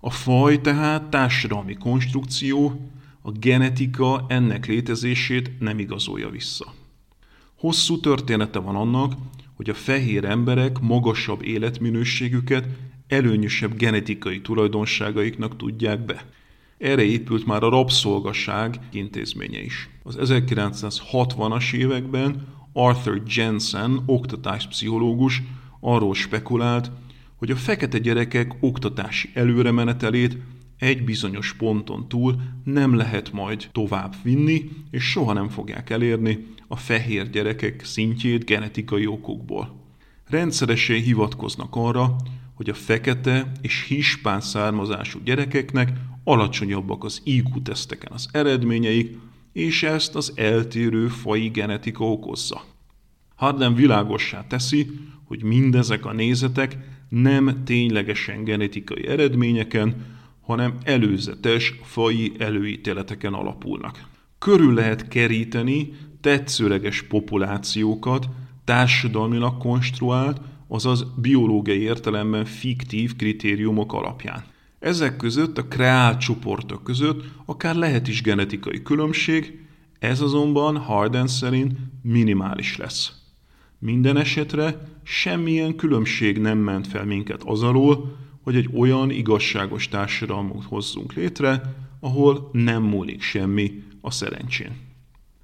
A 0.00 0.10
faj 0.10 0.60
tehát 0.60 1.02
társadalmi 1.10 1.74
konstrukció, 1.74 2.90
a 3.22 3.30
genetika 3.30 4.24
ennek 4.28 4.66
létezését 4.66 5.60
nem 5.60 5.78
igazolja 5.78 6.28
vissza. 6.30 6.74
Hosszú 7.54 8.00
története 8.00 8.58
van 8.58 8.76
annak, 8.76 9.12
hogy 9.54 9.70
a 9.70 9.74
fehér 9.74 10.24
emberek 10.24 10.80
magasabb 10.80 11.44
életminőségüket 11.44 12.66
előnyösebb 13.08 13.76
genetikai 13.76 14.40
tulajdonságaiknak 14.40 15.56
tudják 15.56 16.04
be. 16.04 16.24
Erre 16.78 17.02
épült 17.02 17.46
már 17.46 17.62
a 17.62 17.68
rabszolgaság 17.68 18.78
intézménye 18.92 19.62
is. 19.62 19.88
Az 20.02 20.16
1960-as 20.20 21.72
években 21.72 22.46
Arthur 22.72 23.22
Jensen, 23.26 24.02
oktatáspszichológus 24.06 25.42
arról 25.80 26.14
spekulált, 26.14 26.90
hogy 27.36 27.50
a 27.50 27.56
fekete 27.56 27.98
gyerekek 27.98 28.56
oktatási 28.60 29.30
előremenetelét 29.34 30.36
egy 30.78 31.04
bizonyos 31.04 31.54
ponton 31.54 32.08
túl 32.08 32.40
nem 32.64 32.94
lehet 32.94 33.32
majd 33.32 33.68
tovább 33.72 34.14
vinni, 34.22 34.70
és 34.90 35.10
soha 35.10 35.32
nem 35.32 35.48
fogják 35.48 35.90
elérni 35.90 36.46
a 36.68 36.76
fehér 36.76 37.30
gyerekek 37.30 37.84
szintjét 37.84 38.44
genetikai 38.44 39.06
okokból. 39.06 39.84
Rendszeresen 40.26 41.00
hivatkoznak 41.00 41.76
arra, 41.76 42.16
hogy 42.54 42.70
a 42.70 42.74
fekete 42.74 43.52
és 43.60 43.84
hispán 43.88 44.40
származású 44.40 45.20
gyerekeknek 45.24 45.92
alacsonyabbak 46.28 47.04
az 47.04 47.20
IQ 47.24 47.62
teszteken 47.62 48.12
az 48.12 48.28
eredményeik, 48.32 49.16
és 49.52 49.82
ezt 49.82 50.14
az 50.14 50.32
eltérő 50.34 51.08
fai 51.08 51.48
genetika 51.48 52.10
okozza. 52.10 52.64
Harden 53.34 53.74
világossá 53.74 54.46
teszi, 54.46 54.90
hogy 55.24 55.42
mindezek 55.42 56.06
a 56.06 56.12
nézetek 56.12 56.76
nem 57.08 57.64
ténylegesen 57.64 58.44
genetikai 58.44 59.06
eredményeken, 59.06 60.06
hanem 60.40 60.78
előzetes 60.82 61.74
fai 61.82 62.32
előítéleteken 62.38 63.32
alapulnak. 63.32 64.08
Körül 64.38 64.74
lehet 64.74 65.08
keríteni 65.08 65.92
tetszőleges 66.20 67.02
populációkat 67.02 68.28
társadalmilag 68.64 69.58
konstruált, 69.58 70.40
azaz 70.68 71.06
biológiai 71.16 71.80
értelemben 71.80 72.44
fiktív 72.44 73.16
kritériumok 73.16 73.92
alapján. 73.92 74.44
Ezek 74.78 75.16
között 75.16 75.58
a 75.58 75.68
kreált 75.68 76.20
csoportok 76.20 76.84
között 76.84 77.24
akár 77.44 77.74
lehet 77.74 78.08
is 78.08 78.22
genetikai 78.22 78.82
különbség, 78.82 79.66
ez 79.98 80.20
azonban 80.20 80.76
Harden 80.76 81.26
szerint 81.26 81.78
minimális 82.02 82.76
lesz. 82.76 83.12
Minden 83.78 84.16
esetre 84.16 84.88
semmilyen 85.02 85.76
különbség 85.76 86.38
nem 86.38 86.58
ment 86.58 86.86
fel 86.86 87.04
minket 87.04 87.42
az 87.44 87.62
alól, 87.62 88.16
hogy 88.42 88.56
egy 88.56 88.68
olyan 88.74 89.10
igazságos 89.10 89.88
társadalmat 89.88 90.64
hozzunk 90.64 91.12
létre, 91.12 91.74
ahol 92.00 92.48
nem 92.52 92.82
múlik 92.82 93.22
semmi 93.22 93.82
a 94.00 94.10
szerencsén. 94.10 94.76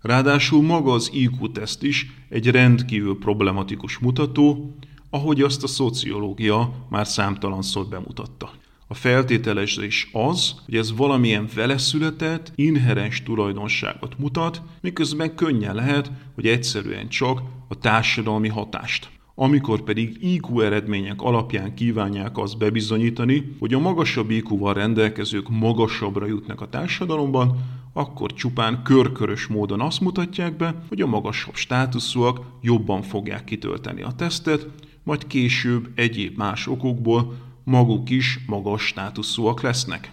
Ráadásul 0.01 0.63
maga 0.63 0.93
az 0.93 1.11
IQ-teszt 1.13 1.83
is 1.83 2.07
egy 2.29 2.51
rendkívül 2.51 3.19
problematikus 3.19 3.99
mutató, 3.99 4.77
ahogy 5.11 5.41
azt 5.41 5.63
a 5.63 5.67
szociológia 5.67 6.87
már 6.89 7.07
számtalanszor 7.07 7.87
bemutatta. 7.87 8.53
A 8.95 8.97
feltételezés 8.97 10.09
az, 10.13 10.55
hogy 10.65 10.77
ez 10.77 10.97
valamilyen 10.97 11.49
veleszületett, 11.55 12.53
inherens 12.55 13.23
tulajdonságot 13.23 14.19
mutat, 14.19 14.63
miközben 14.81 15.35
könnyen 15.35 15.75
lehet, 15.75 16.11
hogy 16.35 16.47
egyszerűen 16.47 17.09
csak 17.09 17.43
a 17.69 17.79
társadalmi 17.79 18.49
hatást. 18.49 19.11
Amikor 19.35 19.81
pedig 19.81 20.17
IQ 20.21 20.61
eredmények 20.61 21.23
alapján 21.23 21.75
kívánják 21.75 22.39
azt 22.39 22.59
bebizonyítani, 22.59 23.57
hogy 23.59 23.75
a 23.75 23.79
magasabb 23.79 24.31
IQ-val 24.31 24.75
rendelkezők 24.75 25.49
magasabbra 25.49 26.27
jutnak 26.27 26.61
a 26.61 26.69
társadalomban, 26.69 27.59
akkor 27.93 28.33
csupán 28.33 28.83
körkörös 28.83 29.47
módon 29.47 29.81
azt 29.81 30.01
mutatják 30.01 30.57
be, 30.57 30.85
hogy 30.89 31.01
a 31.01 31.07
magasabb 31.07 31.55
státuszúak 31.55 32.41
jobban 32.61 33.03
fogják 33.03 33.45
kitölteni 33.45 34.03
a 34.03 34.13
tesztet, 34.17 34.69
majd 35.03 35.27
később 35.27 35.89
egyéb 35.95 36.37
más 36.37 36.67
okokból 36.67 37.53
maguk 37.65 38.11
is 38.11 38.39
magas 38.47 38.83
státuszúak 38.83 39.61
lesznek. 39.61 40.13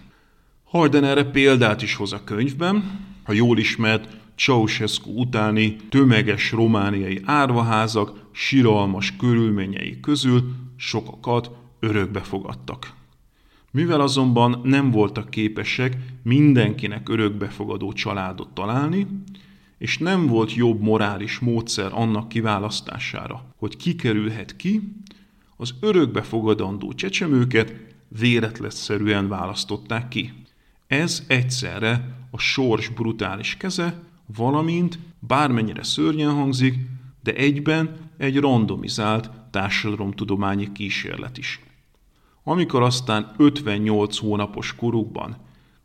Hajden 0.64 1.04
erre 1.04 1.24
példát 1.24 1.82
is 1.82 1.94
hoz 1.94 2.12
a 2.12 2.24
könyvben, 2.24 3.00
a 3.24 3.32
jól 3.32 3.58
ismert 3.58 4.20
Ceausescu 4.36 5.10
utáni 5.10 5.76
tömeges 5.88 6.52
romániai 6.52 7.20
árvaházak 7.24 8.28
siralmas 8.32 9.16
körülményei 9.16 10.00
közül 10.00 10.54
sokakat 10.76 11.50
örökbe 11.80 12.20
fogadtak. 12.20 12.92
Mivel 13.70 14.00
azonban 14.00 14.60
nem 14.64 14.90
voltak 14.90 15.30
képesek 15.30 15.96
mindenkinek 16.22 17.08
örökbefogadó 17.08 17.92
családot 17.92 18.48
találni, 18.48 19.06
és 19.78 19.98
nem 19.98 20.26
volt 20.26 20.54
jobb 20.54 20.80
morális 20.80 21.38
módszer 21.38 21.92
annak 21.92 22.28
kiválasztására, 22.28 23.44
hogy 23.56 23.76
kikerülhet 23.76 24.56
ki, 24.56 24.80
az 25.62 25.74
örökbefogadandó 25.80 26.92
csecsemőket 26.92 27.74
véretlenszerűen 28.08 29.28
választották 29.28 30.08
ki. 30.08 30.32
Ez 30.86 31.24
egyszerre 31.26 32.18
a 32.30 32.38
sors 32.38 32.88
brutális 32.88 33.56
keze, 33.56 34.02
valamint, 34.36 34.98
bármennyire 35.18 35.82
szörnyen 35.82 36.30
hangzik, 36.30 36.74
de 37.22 37.34
egyben 37.34 38.10
egy 38.16 38.36
randomizált 38.36 39.30
társadalomtudományi 39.50 40.72
kísérlet 40.72 41.38
is. 41.38 41.60
Amikor 42.44 42.82
aztán 42.82 43.34
58 43.36 44.18
hónapos 44.18 44.74
korukban 44.74 45.36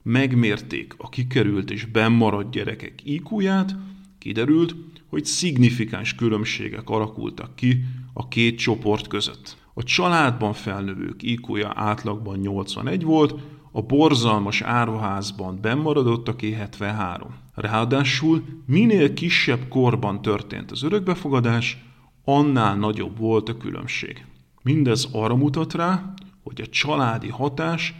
megmérték 0.01 0.95
a 0.97 1.09
kikerült 1.09 1.71
és 1.71 1.85
bennmaradt 1.85 2.51
gyerekek 2.51 3.01
IQ-ját, 3.03 3.75
kiderült, 4.17 4.75
hogy 5.07 5.25
szignifikáns 5.25 6.15
különbségek 6.15 6.89
alakultak 6.89 7.55
ki 7.55 7.83
a 8.13 8.27
két 8.27 8.57
csoport 8.57 9.07
között. 9.07 9.57
A 9.77 9.83
családban 9.83 10.53
felnövők 10.53 11.23
IQ-ja 11.23 11.71
átlagban 11.75 12.39
81 12.39 13.03
volt, 13.03 13.35
a 13.71 13.81
borzalmas 13.81 14.61
áruházban 14.61 15.59
bennmaradottaké 15.61 16.51
73. 16.51 17.35
Ráadásul 17.53 18.43
minél 18.65 19.13
kisebb 19.13 19.67
korban 19.67 20.21
történt 20.21 20.71
az 20.71 20.83
örökbefogadás, 20.83 21.85
annál 22.23 22.75
nagyobb 22.75 23.17
volt 23.17 23.49
a 23.49 23.57
különbség. 23.57 24.25
Mindez 24.61 25.07
arra 25.11 25.35
mutat 25.35 25.73
rá, 25.73 26.13
hogy 26.43 26.61
a 26.61 26.67
családi 26.67 27.29
hatás 27.29 27.95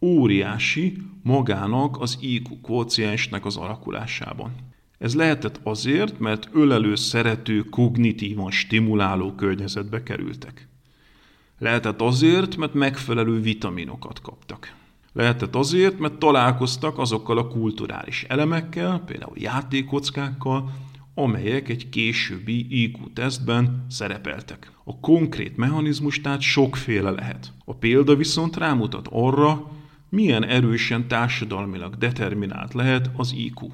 óriási 0.00 0.96
magának 1.22 2.00
az 2.00 2.18
IQ 2.20 2.60
kvóciensnek 2.60 3.44
az 3.44 3.56
alakulásában. 3.56 4.54
Ez 4.98 5.14
lehetett 5.14 5.60
azért, 5.62 6.18
mert 6.18 6.48
ölelő, 6.52 6.94
szerető, 6.94 7.60
kognitívan 7.60 8.50
stimuláló 8.50 9.34
környezetbe 9.34 10.02
kerültek. 10.02 10.69
Lehetett 11.60 12.00
azért, 12.00 12.56
mert 12.56 12.74
megfelelő 12.74 13.40
vitaminokat 13.40 14.20
kaptak. 14.20 14.74
Lehetett 15.12 15.54
azért, 15.54 15.98
mert 15.98 16.18
találkoztak 16.18 16.98
azokkal 16.98 17.38
a 17.38 17.48
kulturális 17.48 18.24
elemekkel, 18.28 19.02
például 19.06 19.38
játékockákkal, 19.38 20.72
amelyek 21.14 21.68
egy 21.68 21.88
későbbi 21.88 22.82
IQ-tesztben 22.82 23.86
szerepeltek. 23.88 24.72
A 24.84 25.00
konkrét 25.00 25.56
mechanizmus 25.56 26.20
tehát 26.20 26.40
sokféle 26.40 27.10
lehet. 27.10 27.52
A 27.64 27.74
példa 27.74 28.16
viszont 28.16 28.56
rámutat 28.56 29.08
arra, 29.10 29.70
milyen 30.08 30.44
erősen 30.44 31.08
társadalmilag 31.08 31.96
determinált 31.96 32.74
lehet 32.74 33.10
az 33.16 33.32
IQ. 33.36 33.66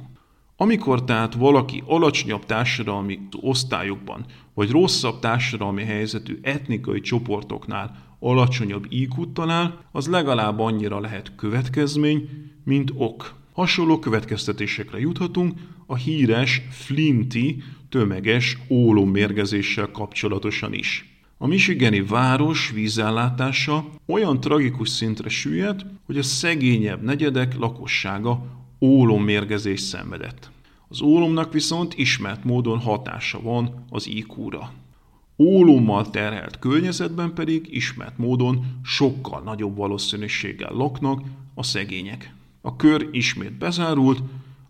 Amikor 0.57 1.05
tehát 1.05 1.35
valaki 1.35 1.83
alacsonyabb 1.87 2.45
társadalmi 2.45 3.19
osztályokban, 3.41 4.25
vagy 4.57 4.71
rosszabb 4.71 5.19
társadalmi 5.19 5.85
helyzetű 5.85 6.39
etnikai 6.43 7.01
csoportoknál 7.01 8.17
alacsonyabb 8.19 8.87
iq 8.89 9.33
talál, 9.33 9.85
az 9.93 10.07
legalább 10.09 10.59
annyira 10.59 11.01
lehet 11.01 11.33
következmény, 11.37 12.29
mint 12.65 12.93
ok. 12.95 13.35
Hasonló 13.53 13.99
következtetésekre 13.99 14.99
juthatunk 14.99 15.53
a 15.87 15.97
híres 15.97 16.63
Flinti 16.71 17.63
tömeges 17.89 18.59
ólommérgezéssel 18.69 19.91
kapcsolatosan 19.91 20.73
is. 20.73 21.21
A 21.39 21.47
michigani 21.47 22.03
város 22.03 22.71
vízellátása 22.71 23.85
olyan 24.07 24.41
tragikus 24.41 24.89
szintre 24.89 25.29
süllyedt, 25.29 25.87
hogy 26.07 26.19
a 26.19 26.23
szegényebb 26.23 27.03
negyedek 27.03 27.57
lakossága 27.57 28.47
ólommérgezés 28.81 29.81
szenvedett. 29.81 30.51
Az 30.89 31.01
ólomnak 31.01 31.53
viszont 31.53 31.95
ismert 31.95 32.45
módon 32.45 32.79
hatása 32.79 33.43
van 33.43 33.85
az 33.91 34.07
IQ-ra. 34.09 34.73
Ólommal 35.39 36.11
terhelt 36.11 36.59
környezetben 36.59 37.35
pedig 37.35 37.67
ismert 37.71 38.19
módon 38.19 38.81
sokkal 38.83 39.41
nagyobb 39.41 39.77
valószínűséggel 39.77 40.73
laknak 40.73 41.23
a 41.55 41.63
szegények. 41.63 42.35
A 42.61 42.77
kör 42.77 43.09
ismét 43.13 43.53
bezárult, 43.53 44.23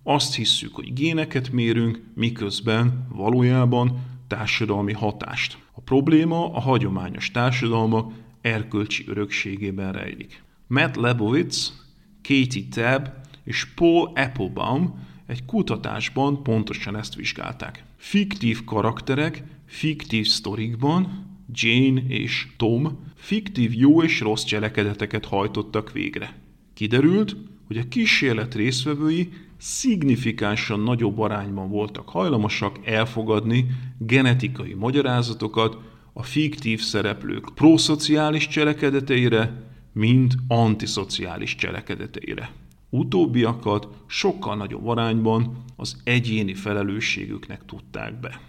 azt 0.03 0.35
hisszük, 0.35 0.75
hogy 0.75 0.93
géneket 0.93 1.53
mérünk, 1.53 2.03
miközben 2.15 3.07
valójában 3.13 3.99
társadalmi 4.27 4.93
hatást. 4.93 5.59
A 5.73 5.81
probléma 5.81 6.53
a 6.53 6.61
hagyományos 6.61 7.31
társadalmak 7.31 8.13
erkölcsi 8.41 9.05
örökségében 9.07 9.93
rejlik. 9.93 10.43
Matt 10.67 10.95
Lebowitz, 10.95 11.85
Katie 12.23 12.65
Tabb 12.71 13.11
és 13.45 13.65
Paul 13.75 14.13
Applebaum 14.15 15.05
egy 15.27 15.45
kutatásban 15.45 16.43
pontosan 16.43 16.97
ezt 16.97 17.15
vizsgálták. 17.15 17.85
Fiktív 17.97 18.65
karakterek, 18.65 19.43
fiktív 19.67 20.27
sztorikban 20.27 21.27
Jane 21.53 22.01
és 22.09 22.47
Tom 22.57 22.99
fiktív 23.15 23.75
jó 23.75 24.03
és 24.03 24.21
rossz 24.21 24.45
cselekedeteket 24.45 25.25
hajtottak 25.25 25.93
végre. 25.93 26.35
Kiderült, 26.75 27.37
hogy 27.67 27.77
a 27.77 27.89
kísérlet 27.89 28.55
résztvevői 28.55 29.33
szignifikánsan 29.57 30.81
nagyobb 30.81 31.19
arányban 31.19 31.71
voltak 31.71 32.09
hajlamosak 32.09 32.87
elfogadni 32.87 33.67
genetikai 33.99 34.75
magyarázatokat 34.75 35.79
a 36.13 36.23
fiktív 36.23 36.81
szereplők 36.81 37.49
proszociális 37.55 38.49
cselekedeteire, 38.49 39.71
mint 39.93 40.35
antiszociális 40.49 41.55
cselekedeteire. 41.55 42.51
Utóbbiakat 42.91 43.89
sokkal 44.07 44.57
nagyobb 44.57 44.87
arányban 44.87 45.57
az 45.77 45.97
egyéni 46.05 46.55
felelősségüknek 46.55 47.65
tudták 47.65 48.21
be. 48.21 48.41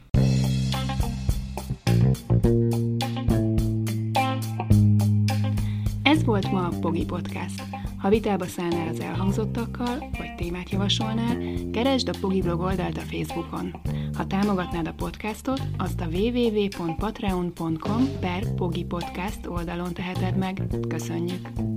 Ez 6.03 6.23
volt 6.23 6.51
ma 6.51 6.65
a 6.65 6.79
Pogi 6.81 7.05
Podcast. 7.05 7.63
Ha 7.97 8.09
vitába 8.09 8.45
szállnál 8.45 8.87
az 8.87 8.99
elhangzottakkal, 8.99 9.97
vagy 10.17 10.35
témát 10.37 10.69
javasolnál, 10.69 11.37
keresd 11.71 12.09
a 12.09 12.17
Pogi 12.21 12.41
blog 12.41 12.59
oldalt 12.59 12.97
a 12.97 13.01
Facebookon. 13.01 13.73
Ha 14.13 14.27
támogatnád 14.27 14.87
a 14.87 14.93
podcastot, 14.93 15.61
azt 15.77 16.01
a 16.01 16.07
www.patreon.com 16.07 18.03
per 18.19 18.53
Pogi 18.53 18.83
Podcast 18.83 19.47
oldalon 19.47 19.93
teheted 19.93 20.37
meg. 20.37 20.61
Köszönjük! 20.87 21.76